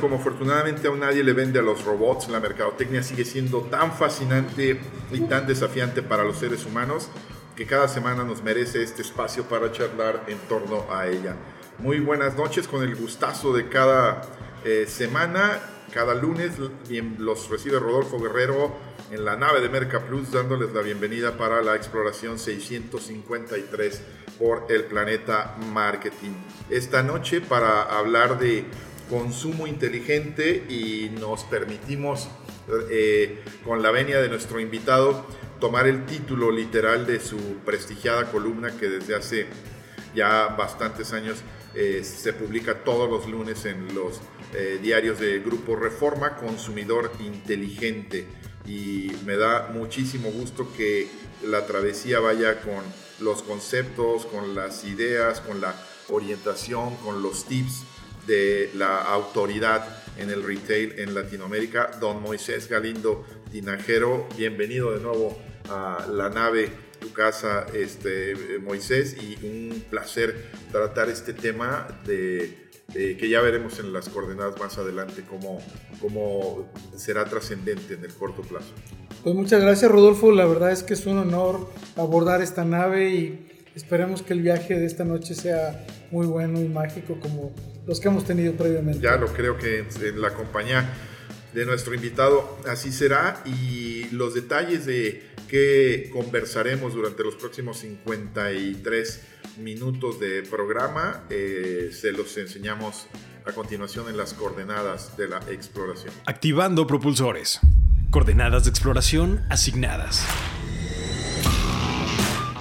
[0.00, 4.80] Como afortunadamente aún nadie le vende a los robots, la mercadotecnia sigue siendo tan fascinante
[5.12, 7.08] y tan desafiante para los seres humanos
[7.56, 11.34] que cada semana nos merece este espacio para charlar en torno a ella.
[11.78, 14.22] Muy buenas noches, con el gustazo de cada
[14.64, 15.58] eh, semana,
[15.92, 16.52] cada lunes,
[16.88, 18.76] bien, los recibe Rodolfo Guerrero
[19.10, 24.02] en la nave de Merca Plus, dándoles la bienvenida para la exploración 653
[24.38, 26.32] por el planeta marketing.
[26.70, 28.64] Esta noche para hablar de
[29.08, 32.28] consumo inteligente y nos permitimos,
[32.90, 35.26] eh, con la venia de nuestro invitado,
[35.60, 39.46] tomar el título literal de su prestigiada columna que desde hace
[40.14, 41.38] ya bastantes años
[41.74, 44.20] eh, se publica todos los lunes en los
[44.54, 48.26] eh, diarios de Grupo Reforma, Consumidor Inteligente.
[48.66, 51.08] Y me da muchísimo gusto que
[51.42, 52.82] la travesía vaya con
[53.20, 55.74] los conceptos, con las ideas, con la
[56.08, 57.84] orientación, con los tips
[58.28, 64.28] de la autoridad en el retail en Latinoamérica, don Moisés Galindo Tinajero.
[64.36, 65.38] Bienvenido de nuevo
[65.70, 66.70] a la nave,
[67.00, 73.94] tu casa, este, Moisés, y un placer tratar este tema de, que ya veremos en
[73.94, 75.58] las coordenadas más adelante cómo,
[76.00, 78.74] cómo será trascendente en el corto plazo.
[79.24, 83.48] Pues muchas gracias Rodolfo, la verdad es que es un honor abordar esta nave y
[83.74, 87.52] esperemos que el viaje de esta noche sea muy bueno y mágico como
[87.88, 89.00] los que hemos tenido previamente.
[89.00, 90.94] Ya lo creo que en la compañía
[91.54, 99.22] de nuestro invitado así será y los detalles de qué conversaremos durante los próximos 53
[99.56, 103.06] minutos de programa eh, se los enseñamos
[103.46, 106.12] a continuación en las coordenadas de la exploración.
[106.26, 107.58] Activando propulsores.
[108.10, 110.26] Coordenadas de exploración asignadas.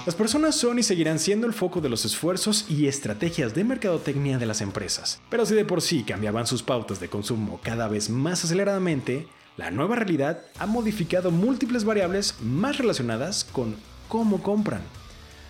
[0.07, 4.37] Las personas son y seguirán siendo el foco de los esfuerzos y estrategias de mercadotecnia
[4.37, 5.19] de las empresas.
[5.29, 9.69] Pero si de por sí cambiaban sus pautas de consumo cada vez más aceleradamente, la
[9.69, 13.75] nueva realidad ha modificado múltiples variables más relacionadas con
[14.07, 14.81] cómo compran.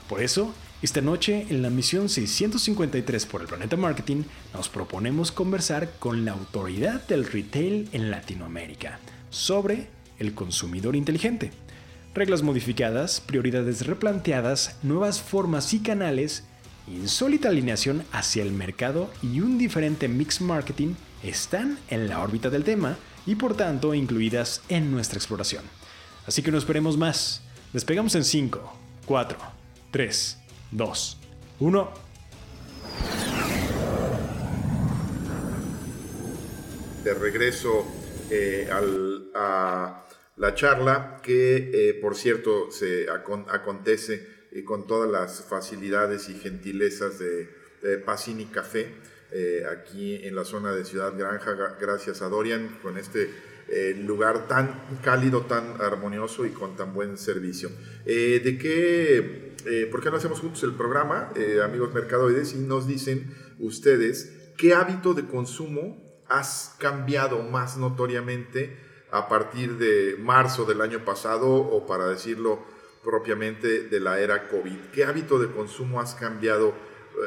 [0.09, 0.51] Por eso,
[0.81, 4.24] esta noche en la misión 653 por el Planeta Marketing
[4.56, 9.88] nos proponemos conversar con la autoridad del retail en Latinoamérica sobre
[10.18, 11.51] el consumidor inteligente
[12.18, 16.46] reglas modificadas, prioridades replanteadas, nuevas formas y canales,
[16.88, 22.64] insólita alineación hacia el mercado y un diferente mix marketing están en la órbita del
[22.64, 22.98] tema
[23.28, 25.64] y por tanto incluidas en nuestra exploración.
[26.26, 27.44] Así que no esperemos más.
[27.72, 28.74] Despegamos en 5,
[29.06, 29.38] 4,
[29.92, 30.38] 3,
[30.72, 31.18] 2,
[31.60, 31.90] 1.
[37.04, 37.86] De regreso
[38.32, 40.06] eh, al, a
[40.38, 47.20] la charla, que eh, por cierto se acontece eh, con todas las facilidades y gentilezas
[47.20, 47.50] de,
[47.81, 48.88] de Pacini Café,
[49.31, 53.58] eh, aquí en la zona de Ciudad Granja, gracias a Dorian, con este
[54.06, 57.69] lugar tan cálido, tan armonioso y con tan buen servicio.
[58.06, 64.54] ¿De qué, por qué no hacemos juntos el programa, amigos mercadoides, y nos dicen ustedes
[64.58, 71.50] qué hábito de consumo has cambiado más notoriamente a partir de marzo del año pasado
[71.50, 72.66] o para decirlo
[73.03, 74.78] propiamente de la era COVID.
[74.94, 76.73] ¿Qué hábito de consumo has cambiado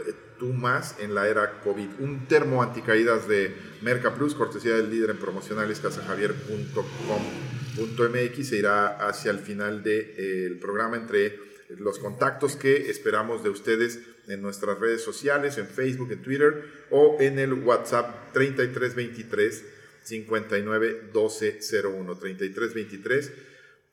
[0.07, 2.01] eh, tú más en la era COVID?
[2.01, 9.31] Un termo anticaídas de Merca Plus, cortesía del líder en promocionales casajavier.com.mx se irá hacia
[9.31, 11.39] el final del de, programa entre
[11.79, 17.17] los contactos que esperamos de ustedes en nuestras redes sociales, en Facebook, en Twitter o
[17.21, 19.65] en el WhatsApp 3323
[20.03, 23.33] 59 12 01 33 23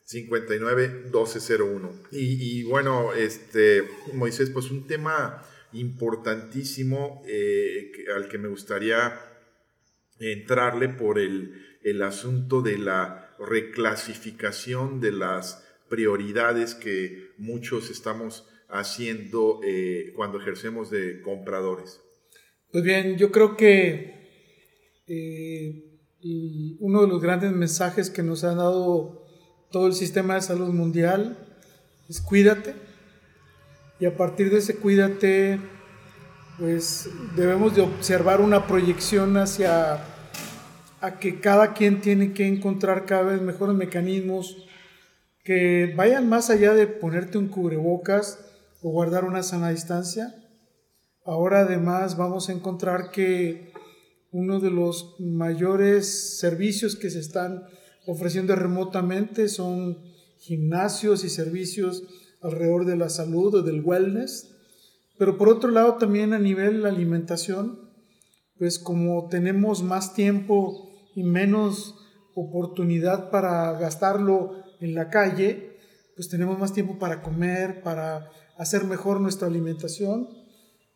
[0.04, 3.84] 59 12 01 y, y, bueno este
[4.14, 9.20] Moisés pues un tema importantísimo eh, al que me gustaría
[10.18, 19.60] entrarle por el, el asunto de la reclasificación de las prioridades que muchos estamos haciendo
[19.64, 22.00] eh, cuando ejercemos de compradores.
[22.70, 24.18] Pues bien, yo creo que
[25.06, 25.87] eh,
[26.30, 29.24] y uno de los grandes mensajes que nos ha dado
[29.70, 31.38] todo el sistema de salud mundial
[32.06, 32.74] es cuídate.
[33.98, 35.58] Y a partir de ese cuídate,
[36.58, 40.04] pues debemos de observar una proyección hacia
[41.00, 44.68] a que cada quien tiene que encontrar cada vez mejores mecanismos
[45.44, 48.38] que vayan más allá de ponerte un cubrebocas
[48.82, 50.34] o guardar una sana distancia.
[51.24, 53.67] Ahora además vamos a encontrar que
[54.30, 57.64] uno de los mayores servicios que se están
[58.06, 59.98] ofreciendo remotamente son
[60.38, 62.04] gimnasios y servicios
[62.40, 64.54] alrededor de la salud o del wellness.
[65.18, 67.90] Pero por otro lado también a nivel de alimentación,
[68.58, 71.96] pues como tenemos más tiempo y menos
[72.34, 75.76] oportunidad para gastarlo en la calle,
[76.14, 80.28] pues tenemos más tiempo para comer, para hacer mejor nuestra alimentación.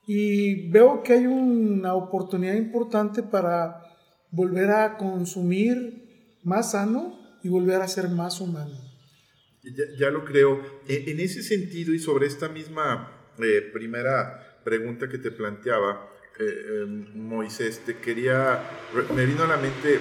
[0.06, 3.82] Y veo que hay una oportunidad importante para
[4.30, 8.74] volver a consumir más sano y volver a ser más humano.
[9.98, 10.60] Ya, lo creo.
[10.88, 16.08] E, en ese sentido y sobre esta misma eh, primera pregunta que te planteaba,
[16.40, 18.60] eh, em, Moisés, te quería,
[19.14, 20.00] me vino a la mente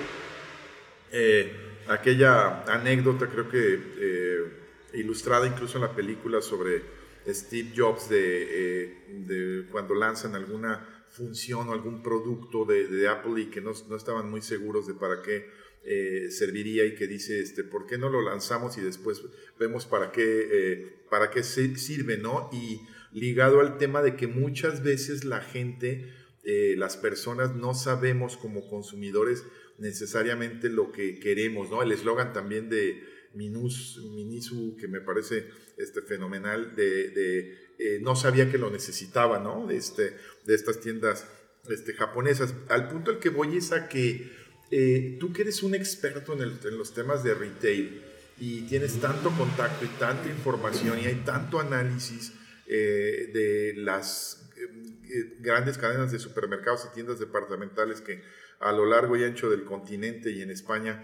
[1.12, 1.52] eh,
[1.88, 4.62] aquella anécdota, creo que
[4.94, 6.82] ilustrada incluso en la película sobre
[7.28, 13.72] Steve Jobs de, cuando lanzan alguna función o algún producto de, Apple y que no,
[13.72, 15.46] estaban muy seguros de para qué
[15.84, 19.22] eh, serviría y que dice, este, ¿por qué no lo lanzamos y después
[19.60, 22.50] vemos para qué, eh, para qué sirve, ¿no?
[22.54, 22.82] Y
[23.12, 26.14] ligado al tema de que muchas veces la gente,
[26.44, 29.44] eh, las personas no sabemos como consumidores
[29.78, 31.82] necesariamente lo que queremos, ¿no?
[31.82, 33.04] El eslogan también de
[33.34, 35.48] Minus, Minisu, que me parece
[35.78, 39.66] este, fenomenal, de, no sabía que lo necesitaba, ¿no?
[39.68, 41.26] De, este, de estas tiendas
[41.70, 42.54] este, japonesas.
[42.70, 44.32] Al punto al que voy es a que
[44.72, 48.02] eh, tú que eres un experto en, los temas de retail
[48.40, 52.32] y tienes tanto contacto y tanta información y hay tanto análisis
[52.68, 58.24] eh, de las eh, grandes cadenas de supermercados y tiendas departamentales que
[58.62, 61.04] a lo largo y ancho del continente y en España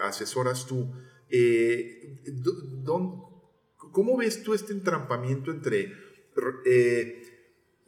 [0.00, 0.90] asesoras tú,
[3.92, 5.92] ¿cómo ves tú este entrampamiento entre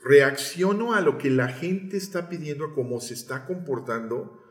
[0.00, 4.42] reacciono a lo que la gente está pidiendo, a cómo se está comportando,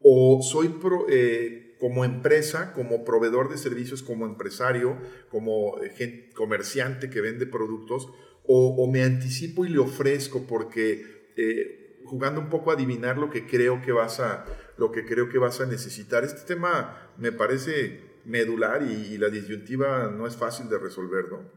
[0.00, 0.74] o soy
[1.08, 4.96] eh, como empresa, como proveedor de servicios, como empresario,
[5.28, 8.08] como eh, comerciante que vende productos,
[8.44, 13.46] o, me anticipo y le ofrezco porque eh, jugando un poco a adivinar lo que
[13.46, 14.44] creo que vas a
[14.76, 16.24] lo que creo que vas a necesitar.
[16.24, 21.50] Este tema me parece medular y, la disyuntiva no es fácil de resolver, ¿no?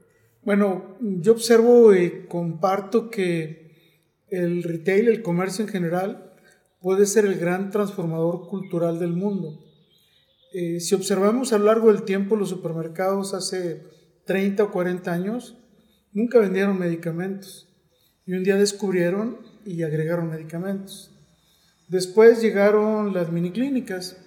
[0.44, 3.66] Bueno, yo observo y comparto que
[4.30, 6.34] el retail, el comercio en general,
[6.82, 9.60] puede ser el gran transformador cultural del mundo.
[10.54, 13.84] Eh, si observamos a lo largo del tiempo los supermercados hace
[14.26, 15.58] 30 o 40 años,
[16.14, 17.68] nunca vendieron medicamentos.
[18.26, 21.12] Y un día descubrieron y agregaron medicamentos.
[21.88, 24.18] Después llegaron las miniclínicas.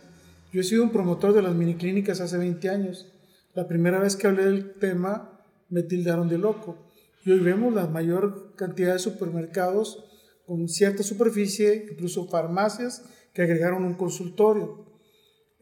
[0.51, 3.13] Yo he sido un promotor de las miniclínicas hace 20 años.
[3.55, 6.91] La primera vez que hablé del tema me tildaron de loco.
[7.25, 10.05] Y hoy vemos la mayor cantidad de supermercados
[10.47, 13.05] con cierta superficie, incluso farmacias
[13.35, 14.87] que agregaron un consultorio.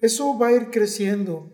[0.00, 1.50] Eso va a ir creciendo.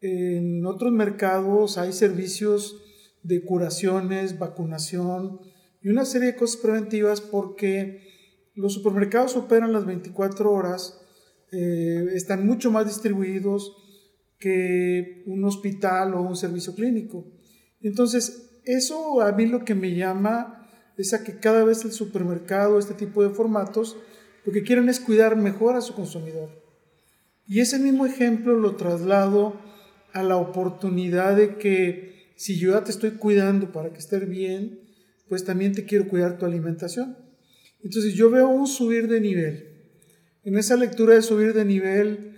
[0.00, 2.82] En otros mercados hay servicios
[3.22, 5.40] de curaciones, vacunación
[5.80, 8.02] y una serie de cosas preventivas porque
[8.54, 11.00] los supermercados operan las 24 horas,
[11.52, 13.76] eh, están mucho más distribuidos
[14.38, 17.24] que un hospital o un servicio clínico.
[17.80, 22.78] Entonces, eso a mí lo que me llama es a que cada vez el supermercado,
[22.78, 23.96] este tipo de formatos,
[24.44, 26.50] lo que quieren es cuidar mejor a su consumidor.
[27.46, 29.60] Y ese mismo ejemplo lo traslado
[30.12, 34.80] a la oportunidad de que si yo ya te estoy cuidando para que estés bien,
[35.28, 37.16] pues también te quiero cuidar tu alimentación.
[37.82, 39.75] Entonces yo veo un subir de nivel.
[40.46, 42.36] En esa lectura de subir de nivel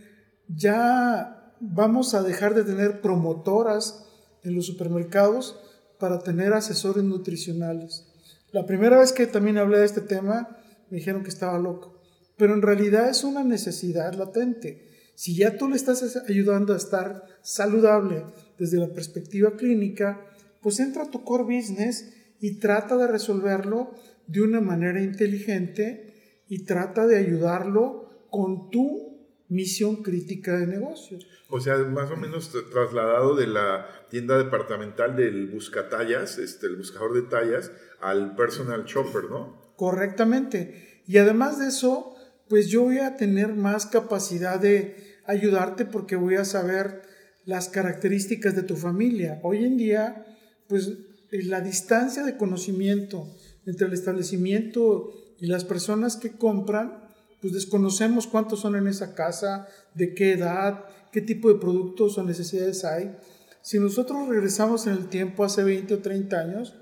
[0.49, 4.07] ya vamos a dejar de tener promotoras
[4.43, 5.61] en los supermercados
[5.99, 8.07] para tener asesores nutricionales.
[8.51, 10.57] La primera vez que también hablé de este tema,
[10.89, 12.01] me dijeron que estaba loco.
[12.39, 14.89] Pero en realidad es una necesidad latente.
[15.15, 18.25] Si ya tú le estás ayudando a estar saludable
[18.59, 20.19] desde la perspectiva clínica,
[20.63, 22.09] pues entra a tu core business
[22.41, 23.91] y trata de resolverlo
[24.27, 26.08] de una manera inteligente
[26.49, 31.19] y trata de ayudarlo con tu misión crítica de negocio.
[31.49, 37.15] O sea, más o menos trasladado de la tienda departamental del buscatallas, este, el buscador
[37.15, 39.73] de tallas, al personal shopper, ¿no?
[39.77, 41.03] Correctamente.
[41.07, 42.15] Y además de eso,
[42.49, 47.03] pues yo voy a tener más capacidad de ayudarte porque voy a saber
[47.45, 49.41] las características de tu familia.
[49.43, 50.27] Hoy en día,
[50.69, 50.93] pues
[51.31, 53.27] la distancia de conocimiento
[53.65, 57.09] entre el establecimiento y las personas que compran,
[57.41, 62.25] pues desconocemos cuántos son en esa casa, de qué edad, qué tipo de productos o
[62.25, 63.17] necesidades hay.
[63.63, 66.75] Si nosotros regresamos en el tiempo hace 20 o 30 años,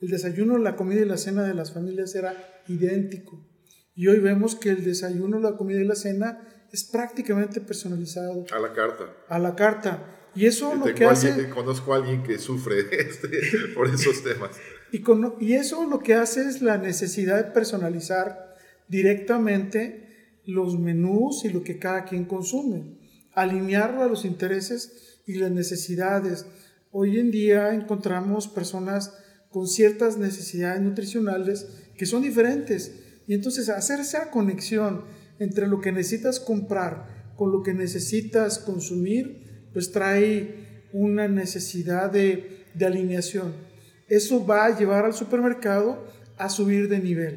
[0.00, 2.34] el desayuno, la comida y la cena de las familias era
[2.66, 3.46] idéntico.
[3.94, 8.46] Y hoy vemos que el desayuno, la comida y la cena es prácticamente personalizado.
[8.52, 9.04] A la carta.
[9.28, 10.30] A la carta.
[10.34, 11.50] Y eso lo que hace...
[11.50, 13.28] Conozco a alguien que sufre este,
[13.74, 14.56] por esos temas.
[14.92, 18.54] Y, eso lo que hace es la necesidad de personalizar
[18.88, 22.98] directamente los menús y lo que cada quien consume.
[23.32, 26.44] Alinearlo a los intereses y las necesidades.
[26.90, 29.14] Hoy en día encontramos personas
[29.48, 32.92] con ciertas necesidades nutricionales que son diferentes.
[33.26, 35.04] Y entonces hacer esa conexión
[35.38, 42.66] entre lo que necesitas comprar con lo que necesitas consumir, pues trae una necesidad de
[42.78, 43.71] alineación.
[44.12, 47.34] Eso va a llevar al supermercado a subir de nivel.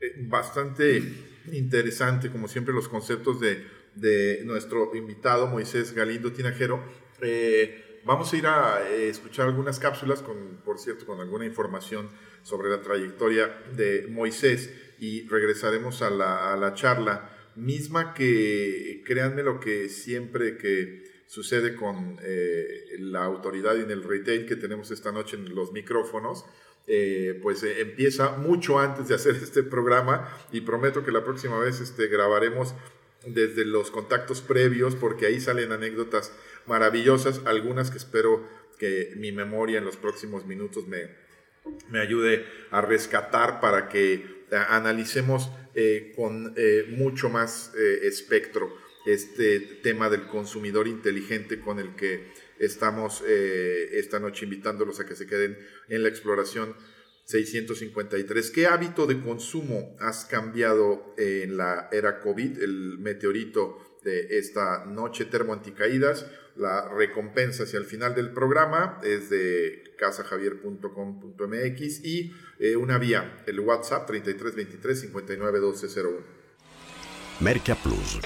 [0.00, 1.02] Eh, bastante
[1.52, 3.64] interesante, como siempre, los conceptos de,
[3.94, 6.82] de nuestro invitado Moisés Galindo Tinajero.
[7.20, 12.08] Eh, Vamos a ir a eh, escuchar algunas cápsulas, con, por cierto, con alguna información
[12.44, 19.42] sobre la trayectoria de Moisés y regresaremos a la, a la charla misma que, créanme
[19.42, 25.12] lo que siempre que sucede con eh, la autoridad en el retail que tenemos esta
[25.12, 26.44] noche en los micrófonos,
[26.86, 31.80] eh, pues empieza mucho antes de hacer este programa y prometo que la próxima vez
[31.80, 32.74] este, grabaremos
[33.26, 36.32] desde los contactos previos porque ahí salen anécdotas
[36.66, 38.46] maravillosas, algunas que espero
[38.78, 41.08] que mi memoria en los próximos minutos me,
[41.90, 49.60] me ayude a rescatar para que eh, analicemos eh, con eh, mucho más espectro este
[49.60, 55.58] tema del consumidor inteligente con el que estamos esta noche invitándolos a que se queden
[55.88, 56.74] en la exploración
[57.26, 58.50] 653.
[58.52, 65.24] ¿Qué hábito de consumo has cambiado en la era COVID, el meteorito de esta noche
[65.24, 66.26] termoanticaídas?
[66.54, 73.58] La recompensa hacia el final del programa es de casajavier.com.mx y eh, una vía, el
[73.58, 76.35] WhatsApp 3323 591201.
[77.40, 78.18] Merca Plus.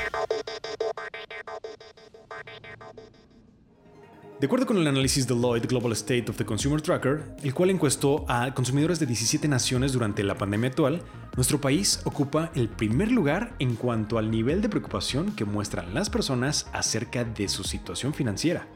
[4.38, 7.70] De acuerdo con el análisis de Deloitte Global State of the Consumer Tracker, el cual
[7.70, 11.02] encuestó a consumidores de 17 naciones durante la pandemia actual,
[11.36, 16.08] nuestro país ocupa el primer lugar en cuanto al nivel de preocupación que muestran las
[16.08, 18.66] personas acerca de su situación financiera.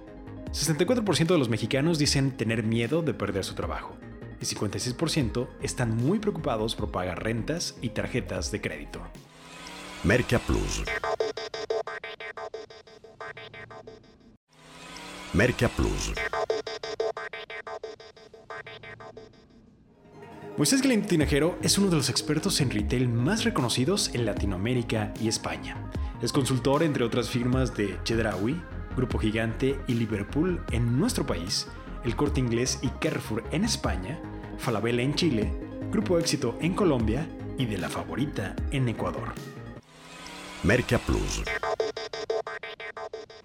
[0.51, 3.97] 64% de los mexicanos dicen tener miedo de perder su trabajo
[4.41, 9.01] y 56% están muy preocupados por pagar rentas y tarjetas de crédito.
[10.05, 10.85] Merca Plus.
[15.33, 16.13] Merca Plus.
[20.59, 25.29] Moisés Galindo Tinajero es uno de los expertos en retail más reconocidos en Latinoamérica y
[25.29, 25.91] España.
[26.21, 28.61] Es consultor entre otras firmas de Chedraui,
[28.99, 31.67] Grupo Gigante y Liverpool en nuestro país,
[32.05, 34.21] El Corte Inglés y Carrefour en España,
[34.59, 35.51] Falabella en Chile,
[35.91, 39.33] Grupo Éxito en Colombia y de La Favorita en Ecuador.
[40.65, 41.45] Merca Plus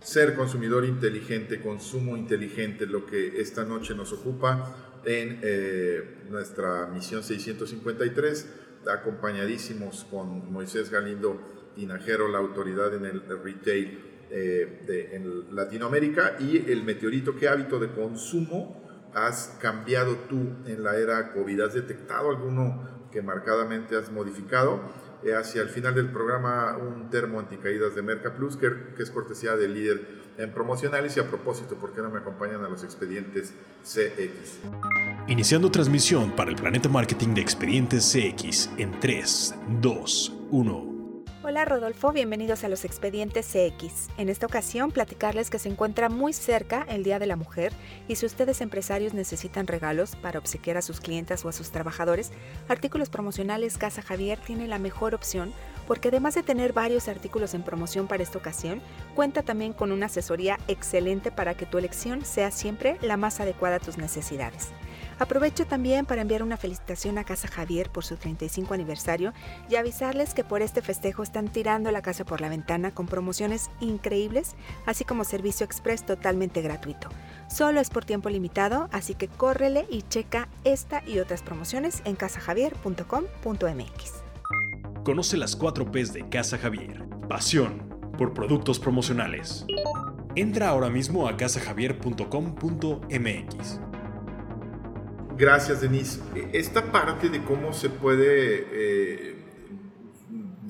[0.09, 7.23] ser consumidor inteligente, consumo inteligente, lo que esta noche nos ocupa en eh, nuestra misión
[7.23, 8.49] 653,
[8.87, 13.99] acompañadísimos con Moisés Galindo Tinajero, la autoridad en el retail
[14.31, 20.97] eh, en Latinoamérica, y el meteorito, ¿qué hábito de consumo has cambiado tú en la
[20.97, 21.61] era COVID?
[21.61, 24.81] ¿Has detectado alguno que marcadamente has modificado?
[25.23, 29.57] Eh, hacia el final del programa un termo anticaídas de Merca Plus, que, es cortesía
[29.57, 30.01] del líder
[30.37, 31.17] en promocionales.
[31.17, 34.59] Y a propósito, ¿por qué no me acompañan a los expedientes CX?
[35.27, 40.98] Iniciando transmisión para el Planeta Marketing de Expedientes CX en 3, 2, 1.
[41.49, 44.09] Hola Rodolfo, bienvenidos a los expedientes CX.
[44.19, 47.73] En esta ocasión platicarles que se encuentra muy cerca el Día de la Mujer
[48.07, 52.31] y si ustedes empresarios necesitan regalos para obsequiar a sus clientes o a sus trabajadores,
[52.67, 55.51] Artículos Promocionales Casa Javier tiene la mejor opción
[55.87, 58.79] porque además de tener varios artículos en promoción para esta ocasión,
[59.15, 63.77] cuenta también con una asesoría excelente para que tu elección sea siempre la más adecuada
[63.77, 64.69] a tus necesidades.
[65.19, 69.33] Aprovecho también para enviar una felicitación a Casa Javier por su 35 aniversario
[69.69, 73.69] y avisarles que por este festejo están tirando la casa por la ventana con promociones
[73.81, 77.09] increíbles, así como servicio express totalmente gratuito.
[77.49, 82.15] Solo es por tiempo limitado, así que córrele y checa esta y otras promociones en
[82.15, 84.13] casajavier.com.mx.
[85.03, 87.03] Conoce las 4 P's de Casa Javier.
[87.27, 89.65] Pasión por productos promocionales.
[90.35, 93.88] Entra ahora mismo a casajavier.com.mx.
[95.39, 96.19] Gracias, Denise.
[96.51, 99.39] Esta parte de cómo se puede eh,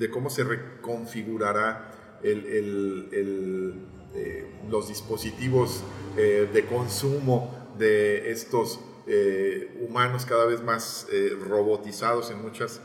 [0.00, 3.74] de cómo se reconfigurará eh,
[4.68, 5.82] los dispositivos
[6.16, 11.06] eh, de consumo de estos eh, humanos cada vez más
[11.46, 12.80] robotizados en muchas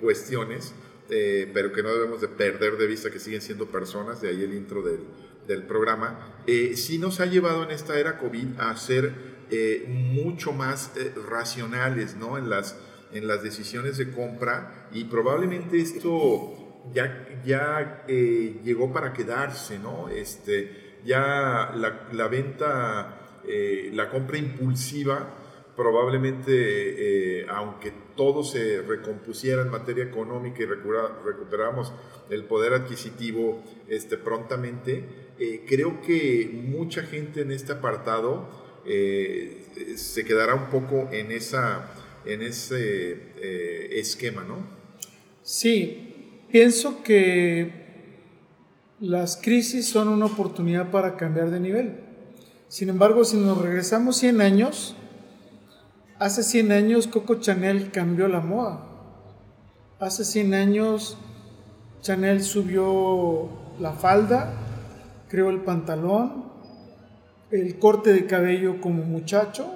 [0.00, 0.74] cuestiones,
[1.08, 4.54] pero que no debemos de perder de vista que siguen siendo personas, de ahí el
[4.54, 5.00] intro del,
[5.46, 6.34] del programa,
[6.74, 8.76] sí nos ha llevado en esta era COVID a
[9.50, 10.92] ser mucho más
[11.28, 12.38] racionales ¿no?
[12.38, 12.76] en, las,
[13.12, 16.58] en las decisiones de compra y probablemente esto
[16.92, 20.08] ya, ya eh, llegó para quedarse, ¿no?
[20.08, 25.34] Este, ya la, venta, eh, la compra impulsiva,
[25.76, 31.92] probablemente, eh, aunque todo se recompusiera en materia económica y recuperáramos
[32.30, 35.28] el poder adquisitivo este, prontamente,
[35.68, 41.90] creo que mucha gente en este apartado se quedará un poco en, esa,
[42.24, 44.56] en ese esquema, ¿no?
[45.42, 46.08] Sí,
[46.50, 47.70] Pienso que
[49.00, 52.00] las crisis son una oportunidad para cambiar de nivel.
[52.68, 54.96] Sin embargo, si nos regresamos 100 años,
[56.18, 58.82] hace 100 años Coco Chanel cambió la moda.
[60.00, 61.18] Hace 100 años
[62.00, 64.54] Chanel subió la falda,
[65.28, 66.47] creó el pantalón,
[67.50, 69.66] el corte de cabello como muchacho.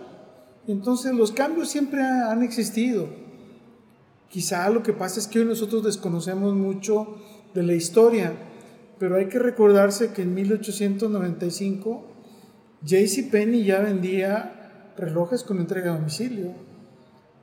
[0.67, 3.09] Entonces los cambios siempre han existido.
[4.29, 7.19] Quizá lo que pasa es que hoy nosotros desconocemos mucho
[7.55, 8.33] de la historia,
[8.99, 12.05] pero hay que recordarse que en 1895
[12.83, 16.53] JCPenney ya vendía relojes con entrega a domicilio.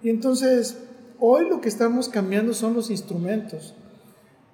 [0.01, 0.77] Y entonces,
[1.19, 3.75] hoy lo que estamos cambiando son los instrumentos.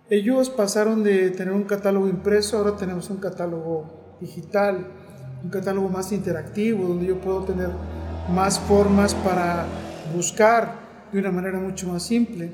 [0.09, 4.87] Ellos pasaron de tener un catálogo impreso, ahora tenemos un catálogo digital,
[5.45, 7.69] un catálogo más interactivo, donde yo puedo tener
[8.33, 9.67] más formas para
[10.15, 10.73] buscar
[11.11, 12.51] de una manera mucho más simple.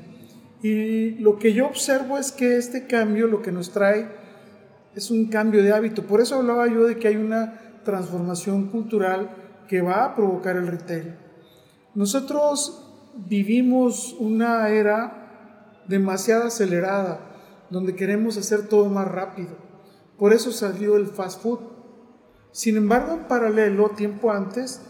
[0.62, 4.08] Y lo que yo observo es que este cambio lo que nos trae
[4.94, 6.02] es un cambio de hábito.
[6.02, 9.30] Por eso hablaba yo de que hay una transformación cultural
[9.68, 11.14] que va a provocar el retail.
[11.94, 12.90] Nosotros
[13.26, 17.20] vivimos una era demasiado acelerada,
[17.70, 19.56] donde queremos hacer todo más rápido.
[20.18, 21.71] Por eso salió el fast food.
[22.52, 24.80] Sin embargo, en paralelo, tiempo antes,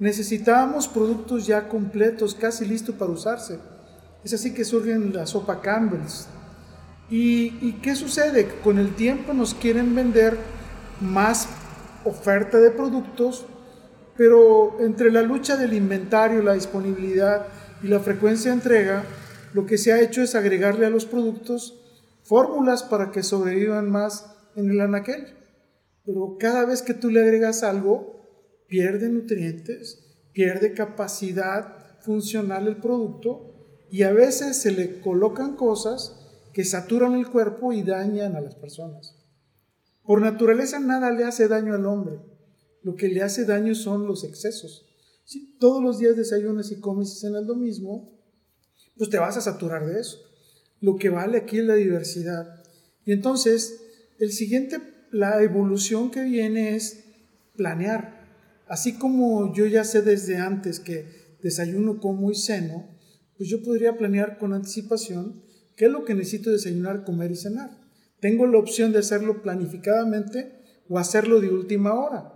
[0.00, 3.58] necesitábamos productos ya completos, casi listos para usarse.
[4.24, 6.26] Es así que surgen la sopa Campbell's.
[7.10, 8.48] ¿Y, ¿Y qué sucede?
[8.64, 10.38] Con el tiempo nos quieren vender
[11.00, 11.46] más
[12.04, 13.44] oferta de productos,
[14.16, 17.46] pero entre la lucha del inventario, la disponibilidad
[17.82, 19.04] y la frecuencia de entrega,
[19.52, 21.80] lo que se ha hecho es agregarle a los productos
[22.22, 25.43] fórmulas para que sobrevivan más en el anaquel.
[26.04, 33.86] Pero cada vez que tú le agregas algo, pierde nutrientes, pierde capacidad funcional el producto
[33.90, 36.20] y a veces se le colocan cosas
[36.52, 39.16] que saturan el cuerpo y dañan a las personas.
[40.02, 42.20] Por naturaleza nada le hace daño al hombre.
[42.82, 44.86] Lo que le hace daño son los excesos.
[45.24, 48.20] Si todos los días desayunas y comes y cenas lo mismo,
[48.96, 50.18] pues te vas a saturar de eso.
[50.80, 52.62] Lo que vale aquí es la diversidad.
[53.06, 53.80] Y entonces,
[54.18, 54.78] el siguiente,
[55.14, 57.04] la evolución que viene es
[57.54, 58.26] planear.
[58.66, 62.88] Así como yo ya sé desde antes que desayuno, como y ceno,
[63.36, 65.44] pues yo podría planear con anticipación
[65.76, 67.70] qué es lo que necesito desayunar, comer y cenar.
[68.20, 72.32] Tengo la opción de hacerlo planificadamente o hacerlo de última hora.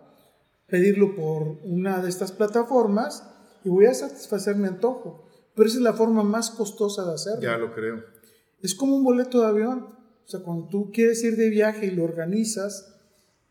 [0.68, 3.28] Pedirlo por una de estas plataformas
[3.64, 5.26] y voy a satisfacer mi antojo.
[5.56, 7.42] Pero esa es la forma más costosa de hacerlo.
[7.42, 8.04] Ya lo creo.
[8.62, 9.97] Es como un boleto de avión.
[10.28, 12.94] O sea, cuando tú quieres ir de viaje y lo organizas,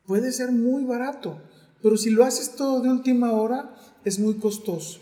[0.05, 1.41] puede ser muy barato.
[1.81, 3.73] Pero si lo haces todo de última hora,
[4.05, 4.99] es muy costoso.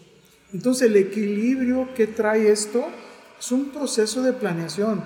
[0.53, 2.85] Entonces el equilibrio que trae esto
[3.37, 5.03] es un proceso de planeación.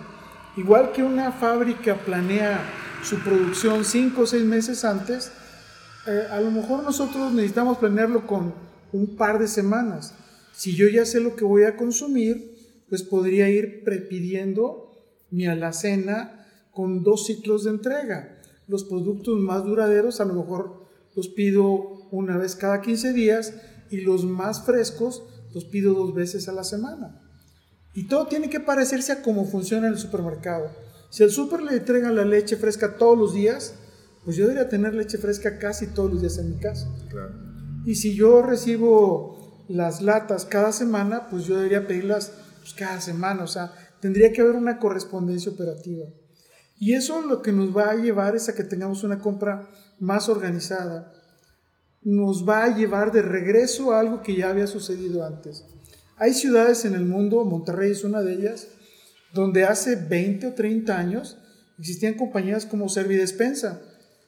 [0.57, 2.61] Igual que una fábrica planea
[3.01, 5.31] su producción cinco o seis meses antes,
[6.05, 8.53] eh, a lo mejor nosotros necesitamos planearlo con
[8.91, 10.13] un par de semanas.
[10.53, 14.91] Si yo ya sé lo que voy a consumir, pues podría ir prepidiendo
[15.31, 16.38] mi alacena
[16.79, 18.39] con dos ciclos de entrega.
[18.69, 21.65] Los productos más duraderos a lo mejor los pido
[22.09, 23.53] una vez cada 15 días
[23.89, 27.19] y los más frescos los pido dos veces a la semana.
[27.93, 30.71] Y todo tiene que parecerse a cómo funciona el supermercado.
[31.09, 33.75] Si el super le entrega la leche fresca todos los días,
[34.23, 36.87] pues yo debería tener leche fresca casi todos los días en mi casa.
[37.85, 43.43] Y si yo recibo las latas cada semana, pues yo debería pedirlas pues, cada semana.
[43.43, 46.05] O sea, tendría que haber una correspondencia operativa.
[46.79, 49.67] Y eso lo que nos va a llevar es a que tengamos una compra
[49.99, 51.11] más organizada,
[52.01, 55.65] nos va a llevar de regreso a algo que ya había sucedido antes.
[56.15, 58.69] Hay ciudades en el mundo, Monterrey es una de ellas,
[59.33, 61.37] donde hace 20 o 30 años
[61.77, 63.81] existían compañías como Servidespensa,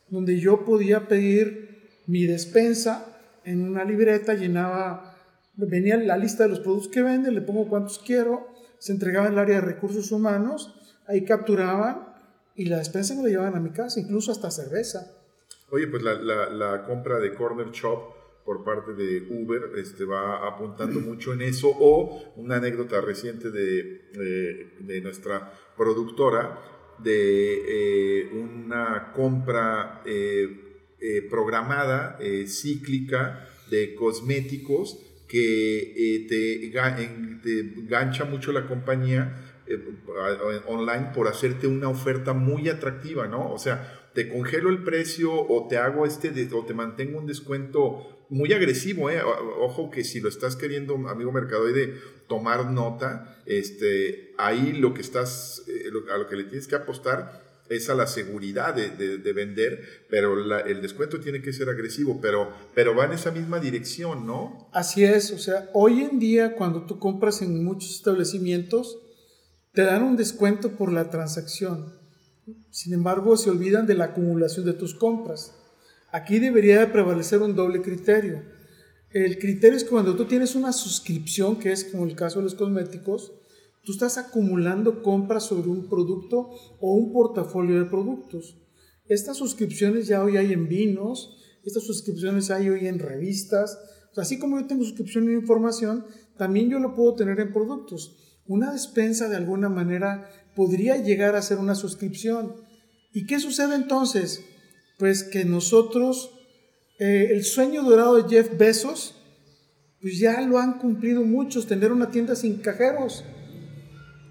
[0.10, 3.06] donde yo podía pedir mi despensa
[3.46, 5.16] en una libreta, llenaba,
[5.56, 9.34] venía la lista de los productos que venden, le pongo cuántos quiero, se entregaba en
[9.34, 10.76] el área de recursos humanos,
[11.08, 12.11] ahí capturaban
[12.62, 15.18] y la despensa me la llevaban a mi casa, incluso hasta cerveza.
[15.72, 18.14] Oye, pues la, la, compra de Corner Shop
[18.46, 21.72] por parte de Uber este, va apuntando mucho en eso.
[21.80, 26.60] O una anécdota reciente de, de, nuestra productora
[27.00, 36.70] de eh, una compra eh, eh, programada, cíclica, de cosméticos que te,
[37.42, 39.51] te gancha mucho la compañía
[40.68, 43.52] online por hacerte una oferta muy atractiva, ¿no?
[43.52, 48.26] O sea, te congelo el precio o te hago este o te mantengo un descuento
[48.30, 49.22] muy agresivo, ¿eh?
[49.60, 51.96] Ojo que si lo estás queriendo, amigo mercadoide,
[52.28, 57.52] tomar nota, este, ahí lo que estás, eh, a lo que le tienes que apostar
[57.68, 62.52] es a la seguridad de, de, vender, pero el descuento tiene que ser agresivo, pero,
[62.76, 64.70] pero va en esa misma dirección, ¿no?
[64.74, 69.00] Así es, o sea, hoy en día cuando tú compras en muchos establecimientos,
[69.74, 71.94] te dan un descuento por la transacción.
[72.70, 75.54] Sin embargo, se olvidan de la acumulación de tus compras.
[76.12, 78.44] Aquí debería de prevalecer un doble criterio.
[79.12, 82.56] El criterio es cuando tú tienes una suscripción, que es como el caso de los
[82.56, 83.34] cosméticos,
[83.84, 88.58] tú estás acumulando compras sobre un producto o un portafolio de productos.
[89.08, 93.80] Estas suscripciones ya hoy hay en vinos, estas suscripciones hay hoy en revistas.
[94.18, 96.06] así como yo tengo suscripción en información,
[96.38, 98.18] también yo lo puedo tener en productos.
[98.48, 102.56] Una despensa de alguna manera podría llegar a ser una suscripción.
[103.14, 104.44] ¿Y qué sucede entonces?
[104.98, 106.32] Pues que nosotros,
[107.00, 109.16] eh, el sueño dorado de Jeff Bezos,
[110.02, 113.24] pues ya lo han cumplido muchos, tener una tienda sin cajeros.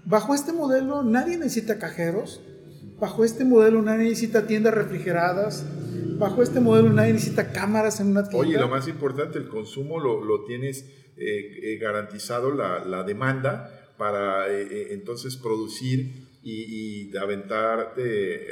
[0.05, 2.41] Bajo este modelo nadie necesita cajeros,
[2.99, 5.65] bajo este modelo nadie necesita tiendas refrigeradas,
[6.17, 8.47] bajo este modelo nadie necesita cámaras en una tienda.
[8.47, 10.85] Oye, lo más importante, el consumo lo, lo tienes
[11.17, 18.01] eh, eh, garantizado, la, la demanda, para eh, eh, entonces producir y, y aventarte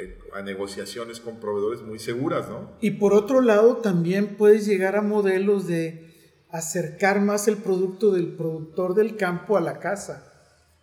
[0.04, 2.78] eh, a negociaciones con proveedores muy seguras, ¿no?
[2.82, 6.14] Y por otro lado, también puedes llegar a modelos de
[6.52, 10.32] acercar más el producto del productor del campo a la casa.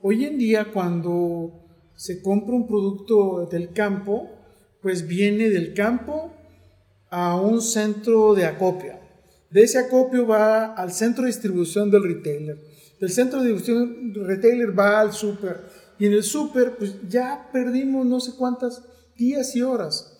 [0.00, 1.52] Hoy en día, cuando
[1.94, 4.28] se compra un producto del campo,
[4.82, 6.34] pues viene del campo
[7.08, 8.94] a un centro de acopio.
[9.48, 14.78] De ese acopio va al centro de distribución del retailer del centro de distribución retailer
[14.78, 15.60] va al súper
[15.98, 18.82] y en el súper pues ya perdimos no sé cuántas
[19.16, 20.12] días y horas.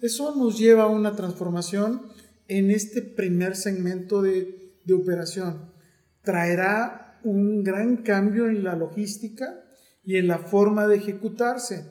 [0.00, 2.02] Eso nos lleva a una transformación
[2.48, 5.72] en este primer segmento de, de operación.
[6.22, 9.64] Traerá un gran cambio en la logística
[10.04, 11.86] y en la forma de ejecutarse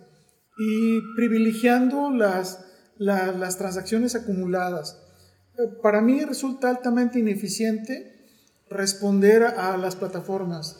[0.58, 2.66] y privilegiando las,
[2.98, 5.02] las transacciones acumuladas.
[5.58, 8.13] Eh, para mí resulta altamente ineficiente
[8.74, 10.78] responder a las plataformas,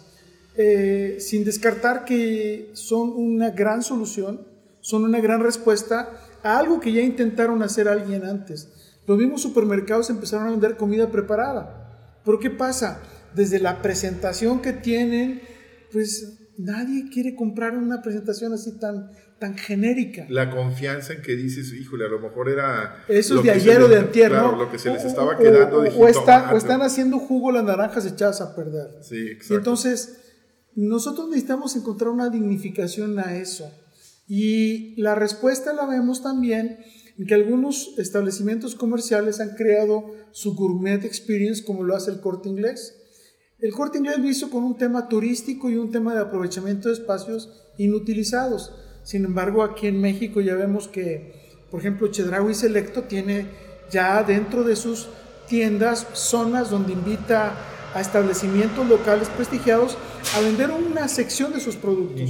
[0.56, 4.48] eh, sin descartar que son una gran solución,
[4.82, 6.10] son una gran respuesta
[6.44, 8.70] a algo que ya intentaron hacer alguien antes.
[9.08, 12.20] Los mismos supermercados empezaron a vender comida preparada.
[12.24, 13.02] Pero ¿qué pasa?
[13.36, 15.42] Desde la presentación que tienen,
[15.92, 19.12] pues nadie quiere comprar una presentación así tan,
[19.44, 20.26] tan genérica.
[20.30, 23.04] La confianza en que dices, híjole, a lo mejor era...
[23.10, 24.56] Eso es de ayer o de antier, ¿no?
[24.56, 28.56] lo que se les estaba quedando o, o, están haciendo jugo las naranjas echadas a
[28.56, 28.88] perder.
[29.02, 29.54] Sí, exacto.
[29.54, 30.18] Y entonces,
[30.76, 33.70] nosotros necesitamos encontrar una dignificación a eso.
[34.30, 36.78] Y la respuesta la vemos también
[37.18, 42.48] en que algunos establecimientos comerciales han creado su gourmet experience como lo hace el corte
[42.48, 42.96] inglés.
[43.60, 46.94] El corte inglés lo hizo con un tema turístico y un tema de aprovechamiento de
[46.94, 48.72] espacios inutilizados.
[49.04, 51.34] Sin embargo, aquí en México ya vemos que,
[51.70, 53.48] por ejemplo, Chedraui Selecto tiene
[53.92, 55.10] ya dentro de sus
[55.48, 57.54] tiendas zonas donde invita
[57.94, 59.98] a establecimientos locales prestigiados
[60.36, 62.30] a vender una sección de sus productos.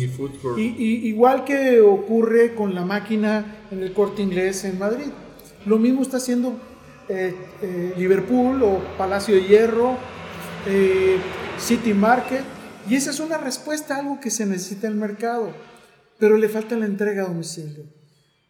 [0.57, 5.07] Y, igual que ocurre con la máquina en el corte inglés en Madrid.
[5.65, 6.55] Lo mismo está haciendo
[7.07, 9.95] eh, eh, Liverpool o Palacio de Hierro
[10.67, 11.17] eh,
[11.57, 12.43] City Market.
[12.89, 15.51] Y esa es una respuesta a algo que se necesita en el mercado,
[16.19, 17.85] pero le falta la entrega a domicilio.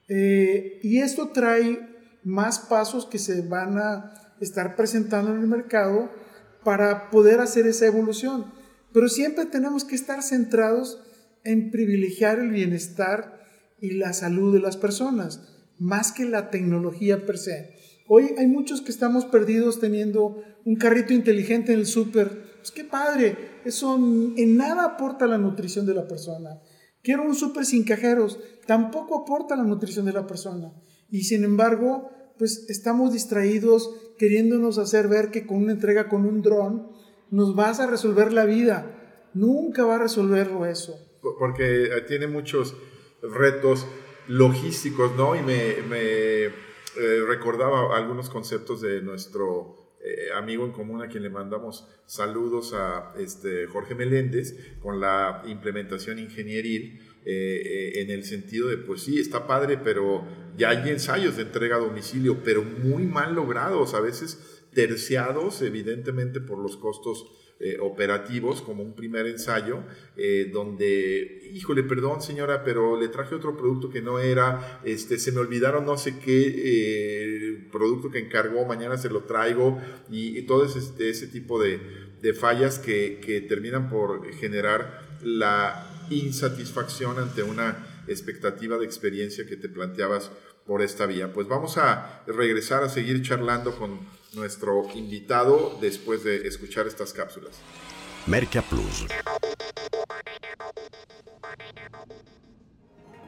[0.07, 1.79] Eh, y esto trae
[2.23, 6.11] más pasos que se van a estar presentando en el mercado
[6.63, 8.51] para poder hacer esa evolución.
[8.93, 11.01] Pero siempre tenemos que estar centrados
[11.43, 13.41] en privilegiar el bienestar
[13.81, 15.41] y la salud de las personas,
[15.77, 17.75] más que la tecnología per se.
[18.07, 22.53] Hoy hay muchos que estamos perdidos teniendo un carrito inteligente en el súper.
[22.57, 26.61] Pues qué padre, eso en nada aporta la nutrición de la persona.
[27.03, 28.39] Quiero un súper sin cajeros.
[28.65, 30.73] Tampoco aporta la nutrición de la persona.
[31.09, 36.41] Y sin embargo, pues estamos distraídos queriéndonos hacer ver que con una entrega con un
[36.41, 36.87] dron
[37.29, 39.29] nos vas a resolver la vida.
[39.33, 40.95] Nunca va a resolverlo eso.
[41.39, 42.75] Porque eh, tiene muchos
[43.21, 43.85] retos
[44.27, 45.35] logísticos, ¿no?
[45.35, 45.55] Y me,
[45.89, 46.51] eh,
[47.27, 53.13] recordaba algunos conceptos de nuestro eh, amigo en común a quien le mandamos saludos a
[53.17, 59.47] este, Jorge Meléndez con la implementación ingenieril eh, en el sentido de, pues sí, está
[59.47, 64.67] padre, pero ya hay ensayos de entrega a domicilio, pero muy mal logrados, a veces
[64.73, 67.25] terciados, evidentemente por los costos
[67.59, 69.83] eh, operativos como un primer ensayo,
[70.17, 75.31] eh, donde, híjole, perdón señora, pero le traje otro producto que no era, este, se
[75.31, 80.65] me olvidaron no sé qué eh, producto que encargó, mañana se lo traigo, y, todo
[80.65, 81.79] ese, este, tipo de,
[82.33, 90.31] fallas que terminan por generar la insatisfacción ante una expectativa de experiencia que te planteabas
[90.65, 91.33] por esta vía.
[91.33, 93.99] Pues vamos a regresar a seguir charlando con
[94.35, 97.51] nuestro invitado después de escuchar estas cápsulas.
[98.25, 99.05] Merca Plus.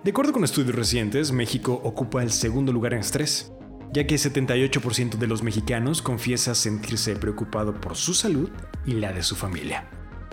[0.04, 3.52] De acuerdo con estudios recientes, México ocupa el segundo lugar en estrés,
[3.92, 8.50] ya que 78% de los mexicanos confiesa sentirse preocupado por su salud
[8.86, 9.90] y la de su familia,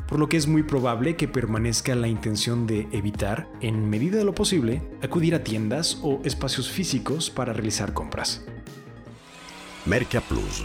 [0.08, 4.24] por lo que es muy probable que permanezca la intención de evitar, en medida de
[4.24, 8.44] lo posible, acudir a tiendas o espacios físicos para realizar compras.
[9.84, 10.64] Merca Plus.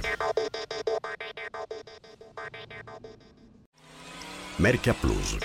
[4.59, 5.37] Merca Plus.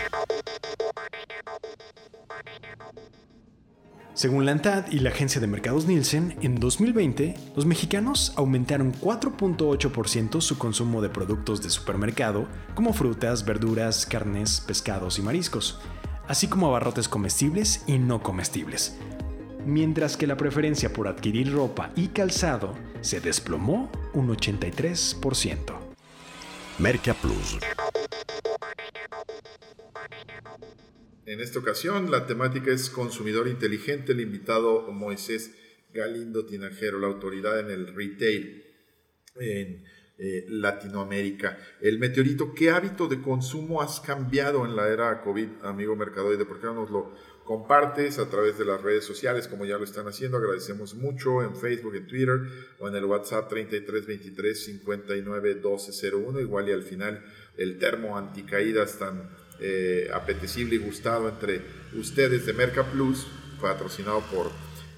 [4.12, 10.42] Según la ANTAD y la agencia de mercados Nielsen, en 2020 los mexicanos aumentaron 4.8%
[10.42, 15.80] su consumo de productos de supermercado, como frutas, verduras, carnes, pescados y mariscos,
[16.28, 18.98] así como abarrotes comestibles y no comestibles,
[19.66, 25.79] mientras que la preferencia por adquirir ropa y calzado se desplomó un 83%.
[26.79, 27.59] Merca Plus.
[31.27, 35.55] En esta ocasión la temática es consumidor inteligente, el invitado Moisés
[35.92, 38.64] Galindo Tinajero, la autoridad en el retail
[39.38, 39.85] en
[40.18, 41.59] eh, Latinoamérica.
[41.81, 46.44] El meteorito, ¿qué hábito de consumo has cambiado en la era COVID, amigo mercadoide?
[46.44, 49.85] ¿Por qué no nos lo compartes a través de las redes sociales, como ya lo
[49.85, 50.38] están haciendo.
[50.38, 52.40] Agradecemos mucho en Facebook, en Twitter
[52.78, 56.40] o en el WhatsApp 3323 59 1201.
[56.40, 57.24] Igual y al final
[57.57, 59.28] el termo anticaídas tan
[59.61, 61.61] eh, apetecible y gustado entre
[61.98, 63.26] ustedes de Merca Plus,
[63.61, 64.50] patrocinado por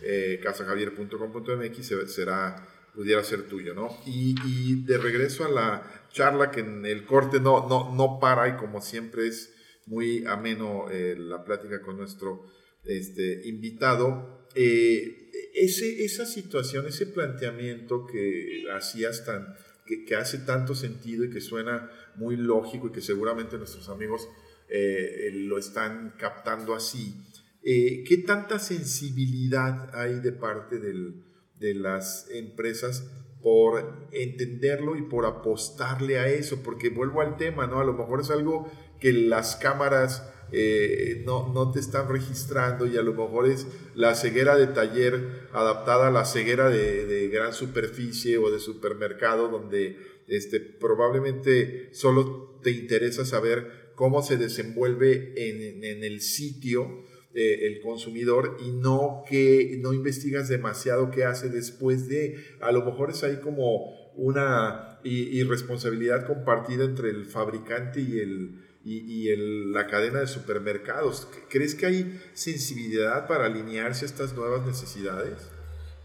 [0.03, 3.97] eh, casajavier.com.mx, será pudiera ser tuyo, ¿no?
[4.07, 8.49] Y, y, de regreso a la charla que en el corte no, no, no para
[8.49, 9.54] y como siempre es
[9.87, 12.47] muy ameno eh, la plática con nuestro
[12.85, 14.49] este, invitado.
[14.55, 19.55] Eh, ese, esa situación, ese planteamiento que hacías tan,
[19.87, 24.29] que, hace tanto sentido y que suena muy lógico y que seguramente nuestros amigos
[24.69, 27.15] eh, lo están captando así,
[27.63, 33.05] ¿qué tanta sensibilidad hay de parte de las empresas
[33.45, 36.63] por entenderlo y por apostarle a eso?
[36.65, 37.79] Porque vuelvo al tema, ¿no?
[37.79, 42.97] A lo mejor es algo que las cámaras eh, no, no, te están registrando y
[42.97, 48.39] a lo mejor es la ceguera de taller adaptada a la ceguera de, gran superficie
[48.39, 56.03] o de supermercado donde este, probablemente solo te interesa saber cómo se desenvuelve en, en
[56.03, 57.05] el sitio
[57.35, 62.85] eh, el consumidor y no que no investigas demasiado qué hace después de, a lo
[62.85, 69.35] mejor es ahí como una irresponsabilidad compartida entre el fabricante y el, y,
[69.73, 71.29] la cadena de supermercados.
[71.51, 75.51] ¿Crees que hay sensibilidad para alinearse a estas nuevas necesidades?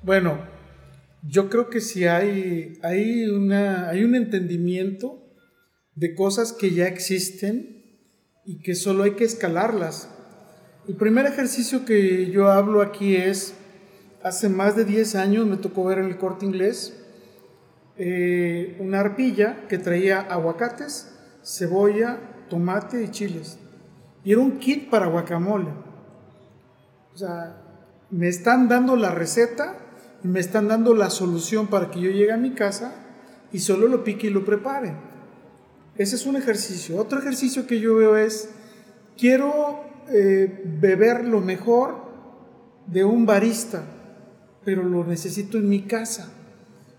[0.01, 0.43] Bueno,
[1.23, 5.23] yo creo que sí hay, hay, una, hay un entendimiento
[5.95, 7.99] de cosas que ya existen
[8.45, 10.15] y que solo hay que escalarlas.
[10.89, 13.53] El primer ejercicio que yo hablo aquí es,
[14.23, 16.99] hace más de 10 años me tocó ver en el corte inglés
[17.95, 22.17] eh, una arpilla que traía aguacates, cebolla,
[22.49, 23.59] tomate y chiles.
[24.23, 25.69] Y era un kit para guacamole.
[27.13, 27.61] O sea,
[28.09, 29.77] me están dando la receta
[30.23, 32.95] y me están dando la solución para que yo llegue a mi casa
[33.51, 34.95] y solo lo pique y lo prepare.
[35.97, 36.97] Ese es un ejercicio.
[36.97, 38.49] Otro ejercicio que yo veo es,
[39.15, 42.09] quiero eh, beber lo mejor
[42.87, 43.83] de un barista,
[44.65, 46.31] pero lo necesito en mi casa.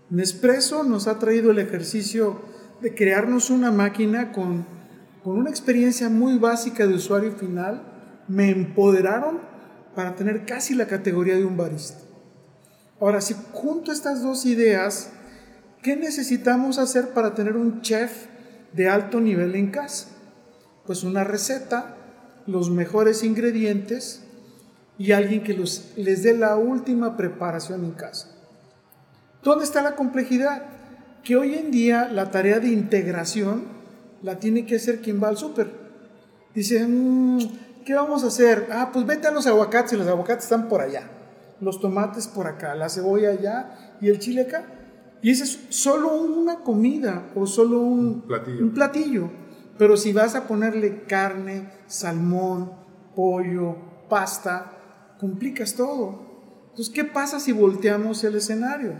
[0.09, 2.41] Nespresso nos ha traído el ejercicio
[2.81, 4.65] de crearnos una máquina con
[5.23, 7.83] con una experiencia muy básica de usuario final,
[8.27, 9.39] me empoderaron
[9.95, 11.99] para tener casi la categoría de un barista.
[12.99, 15.11] Ahora, si junto estas dos ideas,
[15.83, 18.27] ¿qué necesitamos hacer para tener un chef
[18.73, 20.07] de alto nivel en casa?
[20.85, 21.97] Pues una receta,
[22.47, 24.23] los mejores ingredientes
[24.97, 28.27] y alguien que los, les dé la última preparación en casa.
[29.43, 30.63] ¿Dónde está la complejidad?
[31.23, 33.65] Que hoy en día la tarea de integración
[34.21, 35.71] la tiene que hacer quien va al súper.
[36.53, 38.67] Dice, mm, ¿qué vamos a hacer?
[38.71, 41.09] Ah, pues vete a los aguacates y los aguacates están por allá
[41.61, 44.65] los tomates por acá, la cebolla allá y el chile acá.
[45.21, 48.63] Y ese es solo una comida o solo un, platillo.
[48.63, 49.29] un platillo.
[49.81, 52.71] Pero si vas a ponerle carne, salmón,
[53.15, 53.77] pollo,
[54.09, 54.73] pasta,
[55.19, 56.67] complicas todo.
[56.69, 58.93] Entonces, ¿qué pasa si volteamos el escenario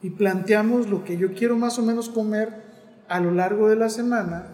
[0.00, 3.88] y planteamos lo que yo quiero más o menos comer a lo largo de la
[3.88, 4.46] semana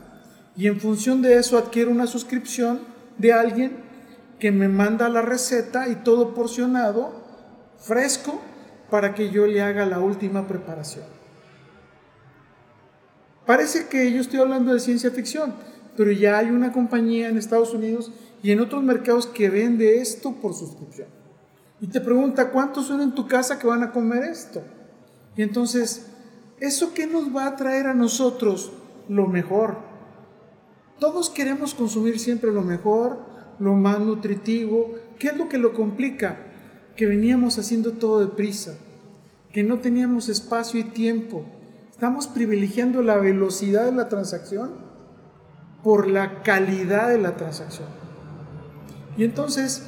[0.56, 2.80] y en función de eso adquiero una suscripción
[3.18, 3.76] de alguien
[4.38, 7.12] que me manda la receta y todo porcionado
[7.76, 8.40] fresco
[8.90, 11.17] para que yo le haga la última preparación.
[13.48, 15.54] Parece que yo estoy hablando de ciencia ficción,
[15.96, 20.32] pero ya hay una compañía en Estados Unidos y en otros mercados que vende esto
[20.34, 21.08] por suscripción.
[21.80, 24.62] Y te pregunta, ¿cuántos son en tu casa que van a comer esto?
[25.34, 26.08] Y entonces,
[26.60, 28.70] ¿eso qué nos va a traer a nosotros?
[29.08, 29.78] Lo mejor.
[30.98, 33.20] Todos queremos consumir siempre lo mejor,
[33.58, 34.92] lo más nutritivo.
[35.18, 36.44] ¿Qué es lo que lo complica?
[36.98, 38.76] que veníamos haciendo todo deprisa,
[39.52, 41.44] que no teníamos espacio y tiempo.
[41.98, 44.70] Estamos privilegiando la velocidad de la transacción
[45.82, 47.88] por la calidad de la transacción.
[49.16, 49.82] Y entonces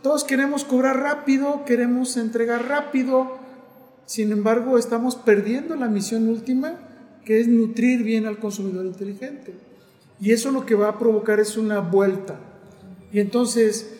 [0.00, 3.32] todos queremos cobrar rápido, queremos entregar rápido,
[4.04, 6.74] sin embargo estamos perdiendo la misión última,
[7.24, 9.52] que es nutrir bien al consumidor inteligente.
[10.20, 12.36] Y eso lo que va a provocar es una vuelta.
[13.10, 13.92] Y entonces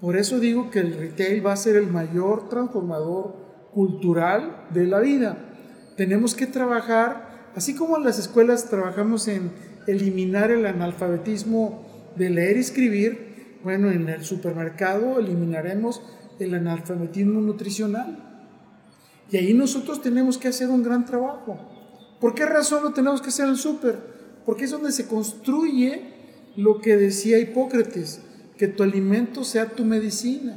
[0.00, 3.36] por eso digo que el retail va a ser el mayor transformador
[3.74, 5.50] cultural de la vida.
[5.96, 9.52] Tenemos que trabajar, así como en las escuelas trabajamos en
[9.86, 16.02] eliminar el analfabetismo de leer y escribir, bueno, en el supermercado eliminaremos
[16.38, 18.18] el analfabetismo nutricional.
[19.30, 21.58] Y ahí nosotros tenemos que hacer un gran trabajo.
[22.20, 23.98] ¿Por qué razón lo tenemos que hacer en el súper?
[24.44, 26.12] Porque es donde se construye
[26.56, 28.20] lo que decía Hipócrates
[28.56, 30.56] que tu alimento sea tu medicina.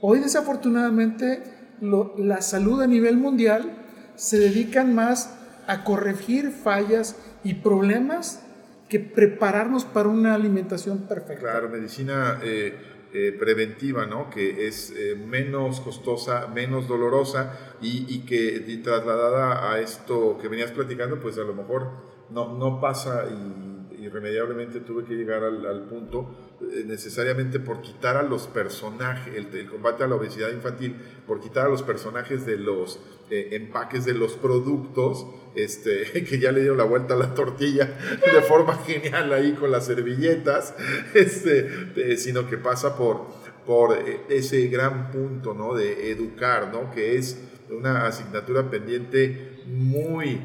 [0.00, 1.42] Hoy desafortunadamente
[1.80, 3.81] la salud a nivel mundial
[4.16, 8.42] se dedican más a corregir fallas y problemas
[8.88, 11.40] que prepararnos para una alimentación perfecta.
[11.40, 12.74] Claro, medicina eh,
[13.14, 14.30] eh, preventiva, ¿no?
[14.30, 21.20] Que es eh, menos costosa, menos dolorosa y, que trasladada a esto que venías platicando,
[21.20, 21.90] pues a lo mejor
[22.30, 28.46] no, pasa y irremediablemente tuve que llegar al, punto eh, necesariamente por quitar a los
[28.46, 30.96] personajes, el, combate a la obesidad infantil,
[31.26, 32.98] por quitar a los personajes de los
[33.34, 37.96] eh, empaques de los productos, este, que ya le dieron la vuelta a la tortilla
[38.32, 40.74] de forma genial ahí con las servilletas,
[41.14, 43.26] este, eh, sino que pasa por,
[43.64, 43.96] por
[44.28, 45.74] ese gran punto ¿no?
[45.74, 46.90] de educar, ¿no?
[46.90, 47.38] que es
[47.70, 50.38] una asignatura pendiente muy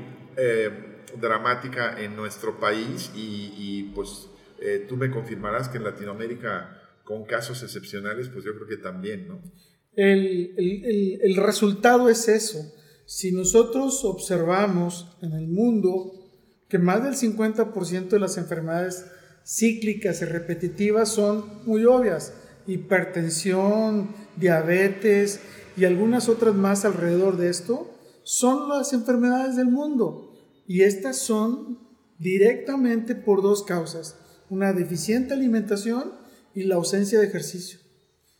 [1.19, 7.63] dramática en nuestro país y, pues eh, tú me confirmarás que en Latinoamérica con casos
[7.63, 9.41] excepcionales, pues yo creo que también, ¿no?
[9.95, 12.73] El, el, el, resultado es eso.
[13.08, 16.12] Si nosotros observamos en el mundo
[16.67, 19.06] que más del 50% de las enfermedades
[19.46, 22.34] cíclicas y repetitivas son muy obvias,
[22.67, 25.39] hipertensión, diabetes
[25.78, 27.89] y algunas otras más alrededor de esto,
[28.24, 30.34] son las enfermedades del mundo.
[30.67, 31.80] Y estas son
[32.20, 34.17] directamente por dos causas,
[34.50, 36.12] una deficiente alimentación
[36.54, 37.80] y la ausencia de ejercicio.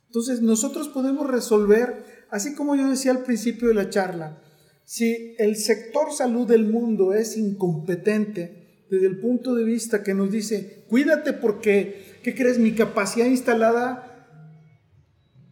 [0.08, 4.41] Entonces nosotros podemos resolver, así como yo decía al principio de la charla,
[4.88, 10.31] si el sector salud del mundo es incompetente desde el punto de vista que nos
[10.31, 12.58] dice, cuídate porque, ¿qué crees?
[12.58, 14.08] Mi capacidad instalada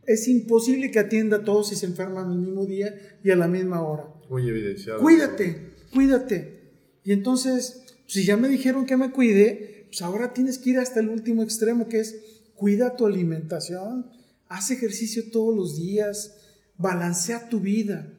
[0.08, 3.50] es imposible que atienda a todos si se enferman el mismo día y a la
[3.50, 4.06] misma hora.
[4.30, 5.02] Muy evidenciado.
[5.02, 6.72] Cuídate, cuídate.
[7.04, 11.02] Y entonces, si ya me dijeron que me cuide, pues ahora tienes que ir hasta
[11.02, 12.16] el último extremo, que es
[12.56, 14.10] cuida tu alimentación,
[14.48, 16.38] haz ejercicio todos los días,
[16.78, 18.15] balancea tu vida.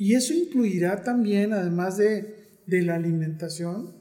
[0.00, 3.94] Y eso incluirá también, además de, de la alimentación,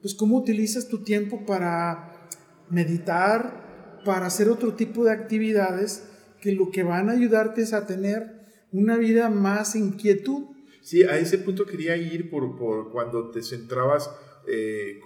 [0.00, 2.28] pues cómo utilizas tu tiempo para
[2.70, 6.04] meditar, para hacer otro tipo de actividades
[6.40, 11.18] que lo que van a ayudarte es a tener una vida más inquietud Sí, a
[11.18, 14.08] ese punto quería ir por, por cuando te centrabas
[14.46, 15.00] eh,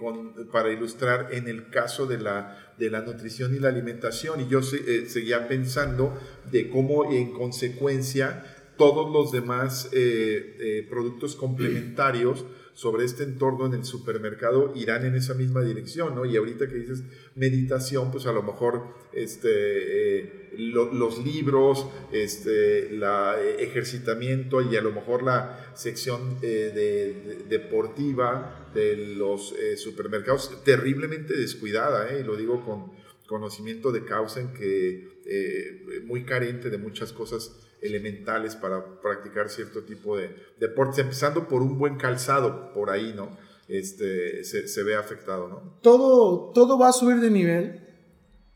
[0.51, 4.41] para ilustrar en el caso de la, de la nutrición y la alimentación.
[4.41, 6.15] Y yo eh, seguía pensando
[6.51, 8.45] de cómo en consecuencia
[8.81, 15.35] todos los demás eh, productos complementarios sobre este entorno en el supermercado irán en esa
[15.35, 16.25] misma dirección, ¿no?
[16.25, 17.03] Y ahorita que dices
[17.35, 24.91] meditación, pues a lo mejor este, eh, los libros, este, eh, ejercitamiento y a lo
[24.91, 32.93] mejor la sección eh, de, deportiva de los supermercados terriblemente descuidada, y lo digo con
[33.27, 40.17] conocimiento de causa en que muy carente de muchas cosas elementales para practicar cierto tipo
[40.17, 43.37] de deportes, empezando por un buen calzado, por ahí, ¿no?
[43.67, 45.79] Este, se, ve afectado, ¿no?
[45.81, 47.87] Todo, todo va a subir de nivel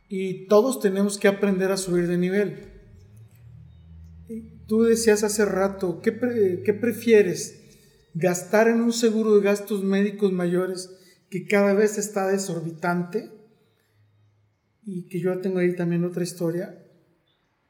[0.09, 2.71] y todos tenemos que aprender a subir de nivel.
[4.67, 7.61] Tú decías hace rato, ¿qué, ¿qué prefieres?
[8.13, 10.89] ¿Gastar en un seguro de gastos médicos mayores
[11.29, 13.31] que cada vez está desorbitante?
[14.85, 16.84] Y que yo tengo ahí también otra historia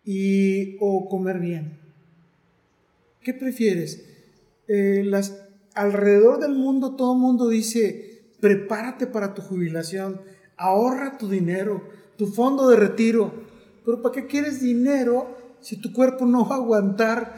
[0.05, 1.79] y, o comer bien.
[3.21, 4.05] ¿Qué prefieres?
[4.67, 10.21] Eh, las, alrededor del mundo todo el mundo dice, prepárate para tu jubilación,
[10.57, 11.83] ahorra tu dinero,
[12.17, 13.33] tu fondo de retiro.
[13.83, 17.35] Pero ¿para qué quieres dinero si tu cuerpo no va a aguantar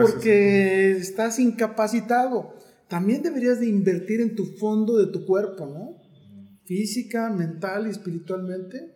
[0.00, 2.54] porque estás incapacitado?
[2.88, 5.96] También deberías de invertir en tu fondo de tu cuerpo, ¿no?
[6.64, 8.94] Física, mental y espiritualmente,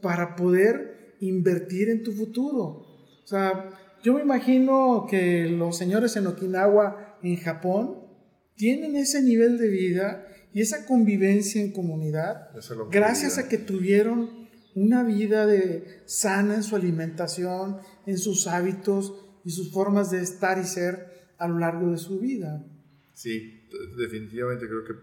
[0.00, 0.93] para poder
[1.28, 2.62] invertir en tu futuro.
[3.22, 3.70] O sea,
[4.02, 8.04] yo me imagino que los señores en Okinawa, en Japón,
[8.54, 12.50] tienen ese nivel de vida y esa convivencia en comunidad
[12.90, 19.14] gracias a que tuvieron una vida de sana en su alimentación, en sus hábitos
[19.44, 22.64] y sus formas de estar y ser a lo largo de su vida.
[23.14, 24.94] Sí, definitivamente creo que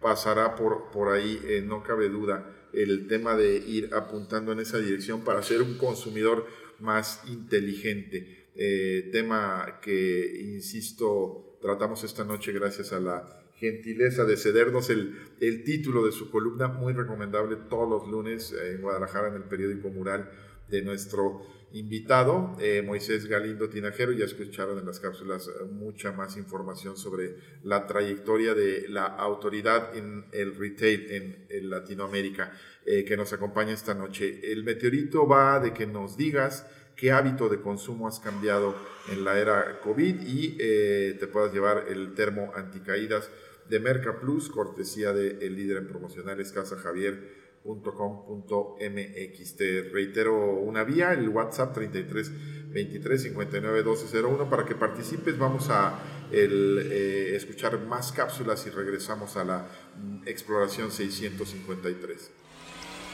[0.00, 4.78] pasará por, por ahí, eh, no cabe duda el tema de ir apuntando en esa
[4.78, 6.46] dirección para ser un consumidor
[6.80, 8.48] más inteligente.
[8.54, 15.62] Eh, tema que, insisto, tratamos esta noche gracias a la gentileza de cedernos el, el
[15.62, 20.30] título de su columna, muy recomendable todos los lunes en Guadalajara en el periódico Mural
[20.68, 21.42] de nuestro
[21.72, 24.12] invitado, eh, Moisés Galindo Tinajero.
[24.12, 29.96] Ya escucharon en las cápsulas eh, mucha más información sobre la trayectoria de la autoridad
[29.96, 32.52] en el retail en, Latinoamérica
[32.84, 34.52] eh, que nos acompaña esta noche.
[34.52, 36.66] El meteorito va de que nos digas
[36.96, 38.74] qué hábito de consumo has cambiado
[39.10, 43.30] en la era COVID y te puedas llevar el termo anticaídas
[43.68, 49.56] de Merca Plus, cortesía del líder en promocionales Casa Javier .com.mx.
[49.56, 52.32] Te reitero una vía, el WhatsApp 33
[52.72, 55.38] 23 59 1201 para que participes.
[55.38, 55.98] Vamos a
[56.30, 62.30] eh, escuchar más cápsulas y regresamos a la mm, exploración 653.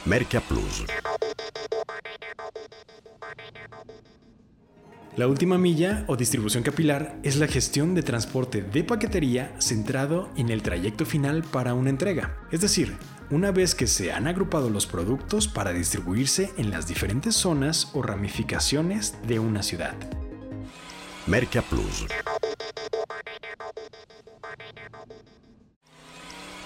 [0.06, 0.84] Merca Plus.
[5.16, 10.48] La última milla o distribución capilar es la gestión de transporte de paquetería centrado en
[10.48, 12.96] el trayecto final para una entrega, es decir,
[13.30, 18.02] una vez que se han agrupado los productos para distribuirse en las diferentes zonas o
[18.02, 19.94] ramificaciones de una ciudad.
[21.26, 22.06] Merca Plus.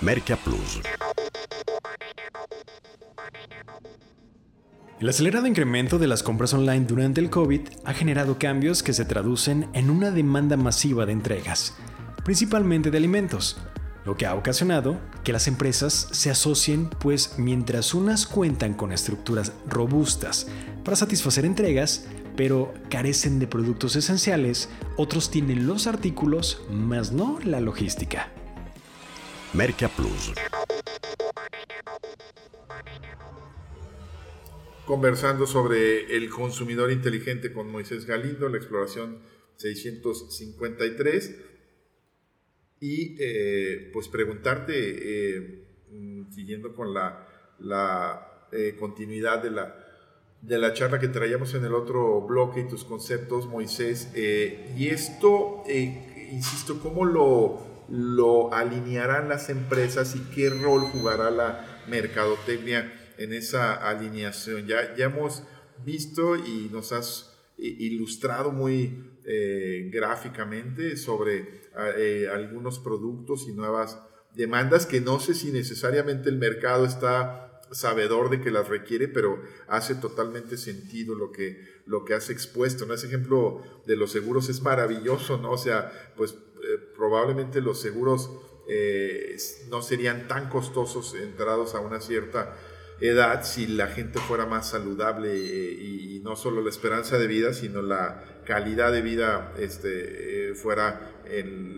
[0.01, 0.81] Merca Plus.
[5.01, 9.05] El acelerado incremento de las compras online durante el COVID ha generado cambios que se
[9.05, 11.77] traducen en una demanda masiva de entregas,
[12.25, 13.59] principalmente de alimentos,
[14.05, 19.53] lo que ha ocasionado que las empresas se asocien, pues mientras unas cuentan con estructuras
[19.67, 20.49] robustas
[20.85, 27.61] para satisfacer entregas, pero carecen de productos esenciales, otros tienen los artículos, más no la
[27.61, 28.31] logística.
[29.53, 30.33] Merca Plus.
[34.87, 39.21] Conversando sobre el consumidor inteligente con Moisés Galindo, la exploración
[39.57, 41.52] 653
[42.83, 47.29] y eh, pues preguntarte, eh, mm, siguiendo con la,
[47.61, 49.77] la eh, continuidad de la,
[50.41, 55.63] de la charla que traíamos en el otro bloque y tus conceptos, Moisés, y esto,
[56.33, 63.75] insisto, ¿cómo lo, lo alinearán las empresas y qué rol jugará la mercadotecnia en esa
[63.75, 64.67] alineación?
[64.67, 65.45] Ya, ya hemos
[65.85, 67.32] visto y nos has
[67.65, 69.09] ilustrado muy
[69.91, 71.63] gráficamente sobre
[71.97, 73.99] eh, algunos productos y nuevas
[74.35, 79.43] demandas que no sé si necesariamente el mercado está sabedor de que las requiere, pero
[79.69, 82.85] hace totalmente sentido lo que, lo que has expuesto.
[82.85, 82.93] ¿no?
[82.93, 85.53] Ese ejemplo de los seguros es maravilloso, ¿no?
[85.53, 88.31] O sea, pues eh, probablemente los seguros
[88.69, 89.37] eh,
[89.71, 92.55] no serían tan costosos entrados a una cierta
[93.09, 97.53] edad si la gente fuera más saludable eh, y, no solo la esperanza de vida,
[97.53, 101.11] sino la calidad de vida este, eh, fuera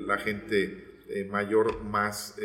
[0.07, 2.37] la gente mayor más,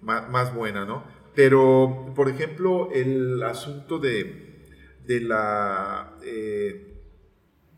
[0.00, 1.04] más, más, buena, ¿no?
[1.34, 4.66] Pero, por ejemplo, el asunto de,
[5.06, 6.16] de la...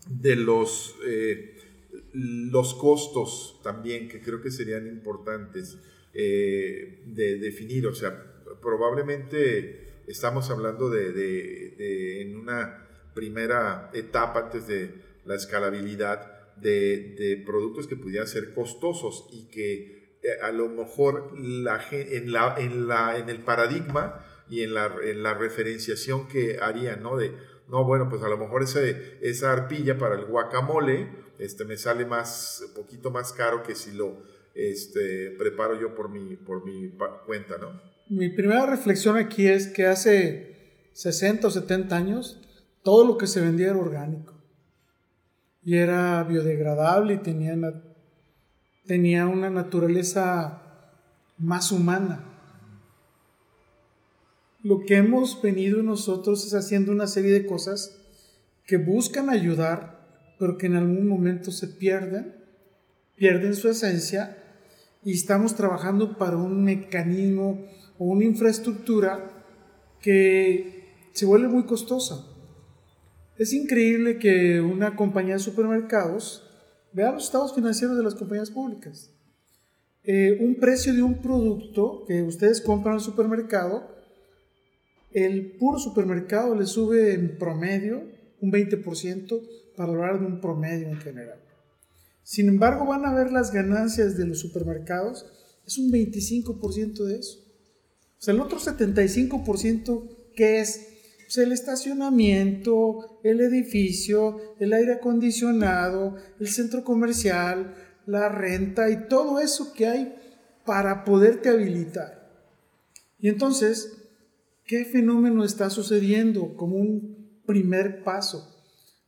[0.06, 0.96] de los
[2.14, 5.78] los costos también, que creo que serían importantes
[6.14, 7.86] eh, de definir.
[7.86, 14.94] O sea, probablemente estamos hablando de, en una primera etapa antes de
[15.24, 21.82] la escalabilidad de, productos que pudieran ser costosos y que eh, a lo mejor la,
[21.90, 27.02] en, la, en, la, en el paradigma y en la, en la referenciación que harían,
[27.02, 27.16] ¿no?
[27.16, 27.32] De,
[27.68, 32.04] no, bueno, pues a lo mejor ese, esa arpilla para el guacamole este, me sale
[32.04, 34.22] más, un poquito más caro que si lo
[34.54, 36.92] este, preparo yo por mi, por mi
[37.26, 37.93] cuenta, ¿no?
[38.08, 42.40] Mi primera reflexión aquí es que hace 60 o 70 años
[42.82, 44.34] todo lo que se vendía era orgánico
[45.62, 47.56] y era biodegradable y tenía,
[48.86, 50.62] tenía una naturaleza
[51.38, 52.24] más humana.
[54.62, 57.98] Lo que hemos venido nosotros es haciendo una serie de cosas
[58.66, 59.94] que buscan ayudar
[60.38, 62.34] pero que en algún momento se pierden,
[63.16, 64.36] pierden su esencia
[65.04, 67.64] y estamos trabajando para un mecanismo
[67.98, 69.30] o una infraestructura
[70.00, 72.26] que se vuelve muy costosa.
[73.38, 76.48] Es increíble que una compañía de supermercados
[76.92, 79.10] vea los estados financieros de las compañías públicas.
[80.04, 83.88] Eh, un precio de un producto que ustedes compran al supermercado,
[85.10, 88.02] el puro supermercado le sube en promedio
[88.40, 89.40] un 20%
[89.76, 91.40] para hablar de un promedio en general.
[92.22, 95.26] Sin embargo, van a ver las ganancias de los supermercados,
[95.66, 97.43] es un 25% de eso.
[98.18, 100.94] Sea, el otro 75% que es
[101.24, 107.74] pues, el estacionamiento, el edificio, el aire acondicionado, el centro comercial,
[108.06, 110.14] la renta y todo eso que hay
[110.64, 112.24] para poderte habilitar.
[113.18, 113.96] Y entonces,
[114.66, 118.50] ¿qué fenómeno está sucediendo como un primer paso?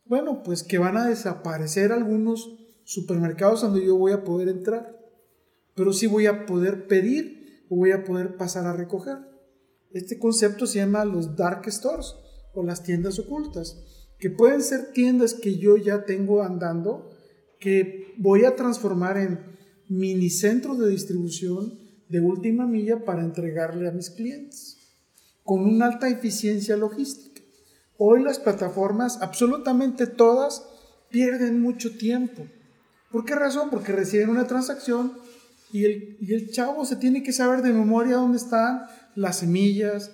[0.05, 4.97] Bueno, pues que van a desaparecer algunos supermercados donde yo voy a poder entrar,
[5.75, 7.36] pero sí voy a poder pedir
[7.69, 9.19] voy a poder pasar a recoger.
[9.93, 12.15] Este concepto se llama los dark stores
[12.55, 13.83] o las tiendas ocultas,
[14.19, 17.11] que pueden ser tiendas que yo ya tengo andando,
[17.61, 19.41] que voy a transformar en
[19.89, 24.79] mini centros de distribución de última milla para entregarle a mis clientes,
[25.45, 27.43] con una alta eficiencia logística.
[27.99, 30.67] Hoy las plataformas, absolutamente todas,
[31.11, 32.47] pierden mucho tiempo.
[33.11, 33.71] ¿Por qué razón?
[33.71, 35.13] Porque reciben una transacción
[35.79, 40.11] y el, chavo se tiene que saber de memoria dónde están las semillas,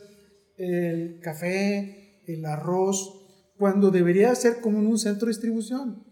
[0.57, 6.05] el café, el arroz, cuando debería ser como en un centro de distribución.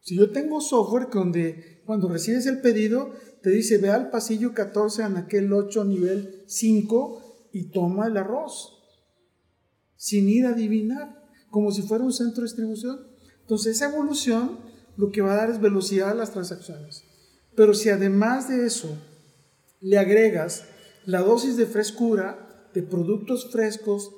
[0.00, 5.02] Si yo tengo software donde cuando recibes el pedido te dice ve al pasillo 14
[5.02, 8.78] en aquel 8 nivel 5 y toma el arroz
[9.96, 13.00] sin ir a adivinar, como si fuera un centro de distribución.
[13.40, 14.60] Entonces esa evolución
[14.96, 17.04] lo que va a dar es velocidad a las transacciones.
[17.54, 18.96] Pero si además de eso
[19.80, 20.64] le agregas
[21.04, 24.12] la dosis de frescura de productos frescos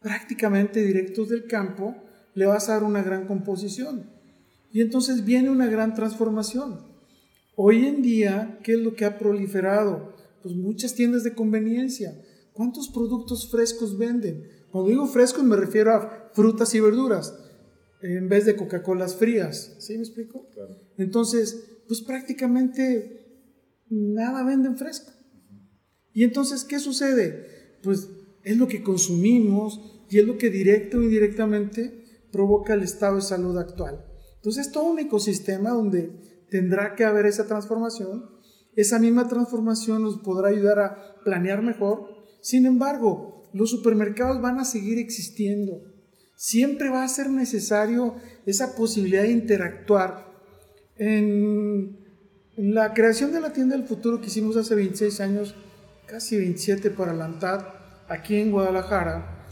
[0.00, 1.94] prácticamente directos del campo,
[2.34, 4.10] le vas a dar una gran composición.
[4.72, 6.80] Y entonces viene una gran transformación.
[7.56, 10.14] Hoy en día, ¿qué es lo que ha proliferado?
[10.42, 12.14] Pues muchas tiendas de conveniencia.
[12.52, 14.48] ¿Cuántos productos frescos venden?
[14.70, 17.34] Cuando digo frescos me refiero a frutas y verduras
[18.02, 19.76] en vez de Coca-Colas frías.
[19.78, 20.48] ¿Sí me explico?
[20.96, 23.48] Entonces, pues prácticamente
[23.88, 25.10] nada venden fresco.
[26.12, 27.78] Y entonces, ¿qué sucede?
[27.82, 28.08] Pues
[28.44, 33.22] es lo que consumimos y es lo que directo o indirectamente provoca el estado de
[33.22, 34.04] salud actual.
[34.36, 38.36] Entonces, es todo un ecosistema donde tendrá que haber esa transformación.
[38.76, 42.06] Esa misma transformación nos podrá ayudar a planear mejor.
[42.40, 45.82] Sin embargo, los supermercados van a seguir existiendo.
[46.36, 48.14] Siempre va a ser necesario
[48.46, 50.29] esa posibilidad de interactuar.
[51.00, 51.96] En,
[52.58, 55.54] la creación de la tienda del futuro que hicimos hace 26 años,
[56.06, 57.64] casi 27 para la ANTAD,
[58.06, 59.46] aquí en Guadalajara,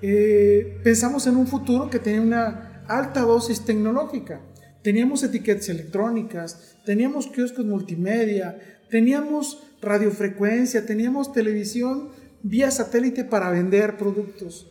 [0.00, 4.40] eh, pensamos en un futuro que tenía una alta dosis tecnológica.
[4.82, 12.08] Teníamos etiquetas electrónicas, teníamos kioscos multimedia, teníamos radiofrecuencia, teníamos televisión
[12.42, 14.70] vía satélite para vender productos.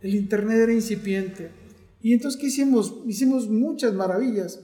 [0.00, 1.50] El Internet era incipiente.
[2.00, 3.02] Y entonces, ¿qué hicimos?
[3.04, 4.60] Hicimos muchas maravillas,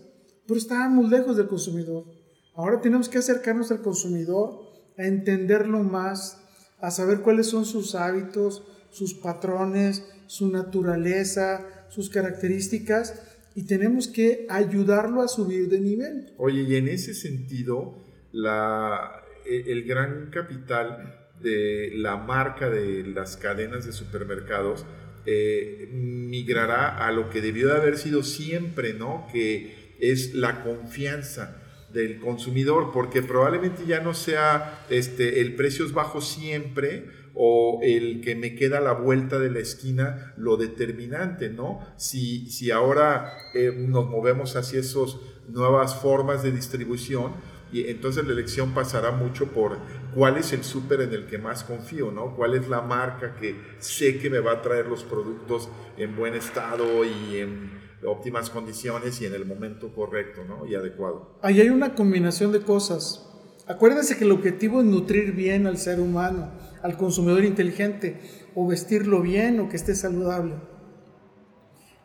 [0.48, 2.06] pero estábamos lejos del consumidor.
[2.54, 4.62] Ahora tenemos que acercarnos al consumidor
[4.96, 6.42] a entenderlo más,
[6.80, 14.46] a saber cuáles son sus hábitos, sus patrones, su naturaleza, sus características y tenemos que
[14.48, 16.32] ayudarlo a subir de nivel.
[16.38, 23.36] Oye, y en ese sentido, la, e, el gran capital de la marca de las
[23.36, 24.86] cadenas de supermercados
[25.26, 29.26] eh, migrará a lo que debió de haber sido siempre, ¿no?
[29.30, 35.92] Que es la confianza del consumidor, porque probablemente ya no sea este, el precio es
[35.92, 41.48] bajo siempre o el que me queda a la vuelta de la esquina lo determinante,
[41.48, 41.80] ¿no?
[41.96, 45.16] Si, si ahora eh, nos movemos hacia esas
[45.48, 47.32] nuevas formas de distribución,
[47.70, 49.78] y entonces la elección pasará mucho por
[50.14, 52.34] cuál es el súper en el que más confío, ¿no?
[52.34, 56.34] ¿Cuál es la marca que sé que me va a traer los productos en buen
[56.34, 60.66] estado y en óptimas condiciones y en el momento correcto, ¿no?
[60.66, 61.38] Y adecuado.
[61.42, 63.26] Ahí hay una combinación de cosas.
[63.66, 66.50] Acuérdense que el objetivo es nutrir bien al ser humano,
[66.82, 68.20] al consumidor inteligente,
[68.54, 70.54] o vestirlo bien o que esté saludable.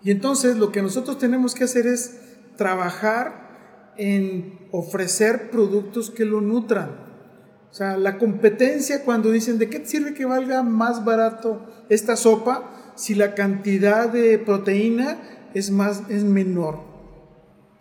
[0.04, 2.20] Y entonces lo que nosotros tenemos que hacer es
[2.58, 7.04] trabajar en ofrecer productos que lo nutran.
[7.72, 12.94] O sea, la competencia cuando dicen, ¿de qué sirve que valga más barato esta sopa
[12.96, 15.18] si la cantidad de proteína
[15.54, 16.80] es, más, es menor?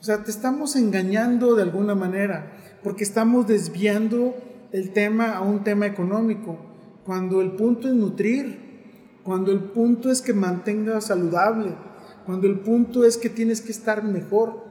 [0.01, 2.53] O sea, te estamos engañando de alguna manera
[2.83, 4.35] porque estamos desviando
[4.73, 6.59] el tema a un tema económico,
[7.05, 11.75] cuando el punto es nutrir, cuando el punto es que mantenga saludable,
[12.27, 14.65] cuando el punto es que tienes que estar mejor.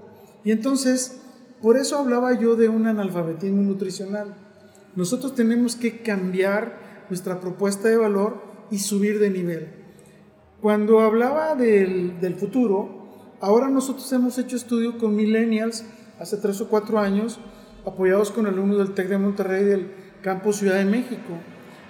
[0.43, 1.22] Y entonces
[1.62, 4.36] por eso hablaba yo de un analfabetismo nutricional.
[4.95, 8.41] Nosotros tenemos que cambiar nuestra propuesta de valor
[8.72, 9.81] y subir de nivel.
[10.62, 12.88] Cuando hablaba del, futuro,
[13.39, 15.84] ahora nosotros hemos hecho estudio con millennials
[16.20, 17.39] hace tres o cuatro años,
[17.84, 19.91] apoyados con alumnos del TEC de Monterrey del
[20.22, 21.34] Campo Ciudad de México.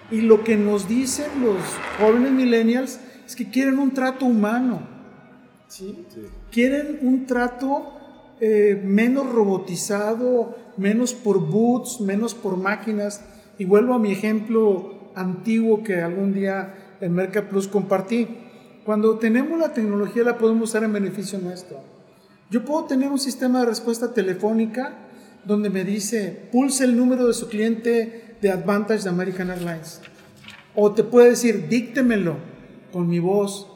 [0.09, 1.57] Y lo que nos dicen los
[1.99, 4.87] jóvenes millennials es que quieren un trato humano.
[5.67, 6.05] ¿sí?
[6.49, 7.91] Quieren un trato
[8.39, 13.21] eh, menos robotizado, menos por boots, menos por máquinas.
[13.57, 18.29] Y vuelvo a mi ejemplo antiguo que algún día en Merca Plus compartí.
[18.85, 21.79] Cuando tenemos la tecnología la podemos usar en beneficio nuestro.
[22.49, 24.97] Yo puedo tener un sistema de respuesta telefónica
[25.45, 30.01] donde me dice, pulse el número de su cliente de Advantage de American Airlines.
[30.75, 32.37] O te puede decir, díctemelo
[32.91, 33.67] con mi voz.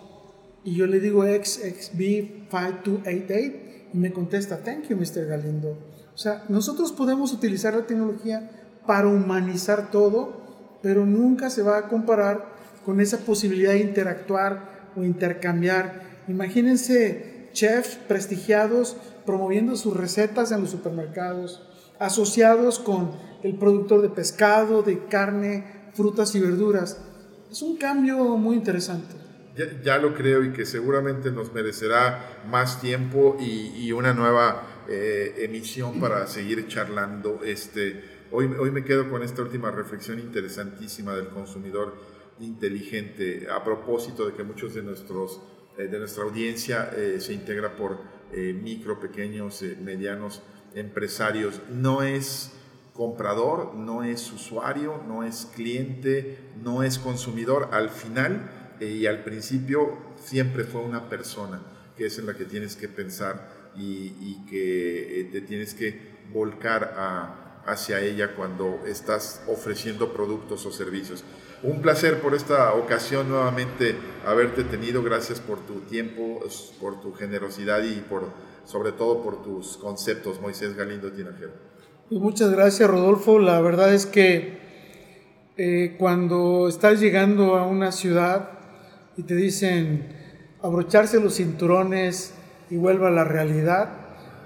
[0.63, 3.53] Y yo le digo XXB5288
[3.93, 5.27] y me contesta, thank you, Mr.
[5.27, 5.77] Galindo.
[6.13, 8.49] O sea, nosotros podemos utilizar la tecnología
[8.87, 10.41] para humanizar todo,
[10.81, 16.23] pero nunca se va a comparar con esa posibilidad de interactuar o intercambiar.
[16.27, 21.67] Imagínense chefs prestigiados promoviendo sus recetas en los supermercados,
[21.99, 23.11] asociados con
[23.43, 26.99] el productor de pescado, de carne, frutas y verduras.
[27.51, 29.25] Es un cambio muy interesante
[29.83, 35.99] ya, lo creo y que seguramente nos merecerá más tiempo y, una nueva eh, emisión
[35.99, 37.41] para seguir charlando.
[37.43, 41.95] Este, hoy, hoy me quedo con esta última reflexión interesantísima del consumidor
[42.39, 45.41] inteligente a propósito de que muchos de, nuestros,
[45.77, 50.41] eh, de nuestra audiencia eh, se integra por micro, pequeños, medianos
[50.73, 51.61] empresarios.
[51.69, 52.51] No es
[52.93, 57.69] comprador, no es usuario, no es cliente, no es consumidor.
[57.71, 61.61] Al final, y al principio siempre fue una persona
[61.95, 66.93] que es en la que tienes que pensar y, que eh, te tienes que volcar
[67.65, 71.23] hacia ella cuando estás ofreciendo productos o servicios.
[71.63, 73.95] Un placer por esta ocasión nuevamente
[74.25, 75.01] haberte tenido.
[75.03, 76.41] Gracias por tu tiempo,
[76.79, 78.29] por tu generosidad y por,
[78.65, 81.51] sobre todo por tus conceptos, Moisés Galindo Tinajero.
[82.09, 83.39] Pues muchas gracias, Rodolfo.
[83.39, 84.59] La verdad es que
[85.57, 88.55] eh, cuando estás llegando a una ciudad,
[89.17, 90.07] y te dicen
[90.61, 92.33] abrocharse los cinturones
[92.69, 93.89] y vuelva a la realidad,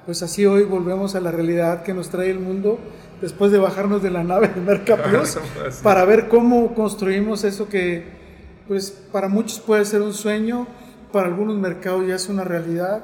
[0.06, 2.80] pues así hoy volvemos a la realidad que nos trae el mundo
[3.22, 5.38] después de bajarnos de la nave de Mercaplus
[5.84, 8.20] para ver cómo construimos eso que
[8.68, 10.68] pues para muchos puede ser un sueño,
[11.12, 13.04] para algunos mercados ya es una realidad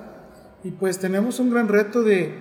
[0.64, 2.34] y pues tenemos un gran reto de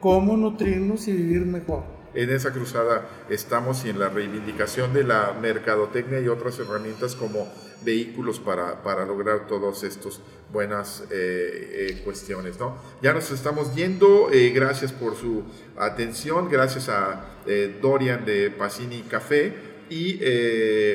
[0.00, 1.97] cómo nutrirnos y vivir mejor.
[2.14, 7.52] En esa cruzada estamos y en la reivindicación de la mercadotecnia y otras herramientas como
[7.84, 10.20] vehículos para, para lograr todas estas
[10.52, 12.58] buenas eh, eh, cuestiones.
[12.58, 12.76] ¿no?
[13.02, 15.44] Ya nos estamos yendo, eh, gracias por su
[15.76, 17.24] atención, gracias a
[17.80, 19.54] Dorian de Pacini Café
[19.88, 20.20] y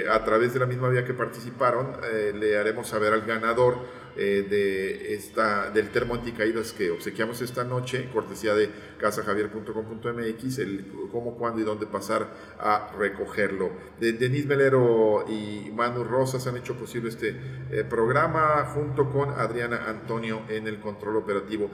[0.07, 1.97] a través de la misma vía que participaron
[2.35, 3.77] le haremos saber al ganador
[4.15, 11.35] eh, de esta, del termo anticaídas que obsequiamos esta noche, cortesía de casajavier.com.mx, el cómo,
[11.35, 13.71] cuándo y dónde pasar a recogerlo.
[13.99, 17.35] De, Denis Melero y Manu Rosas han hecho posible este
[17.71, 21.69] eh, programa junto con Adriana Antonio en el control operativo.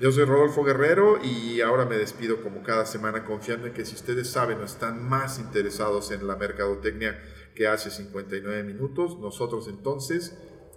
[0.00, 3.94] Yo soy Rodolfo Guerrero y ahora me despido como cada semana confiando en que si
[3.94, 7.22] ustedes saben o están más interesados en la mercadotecnia
[7.54, 10.36] que hace 59 minutos, nosotros entonces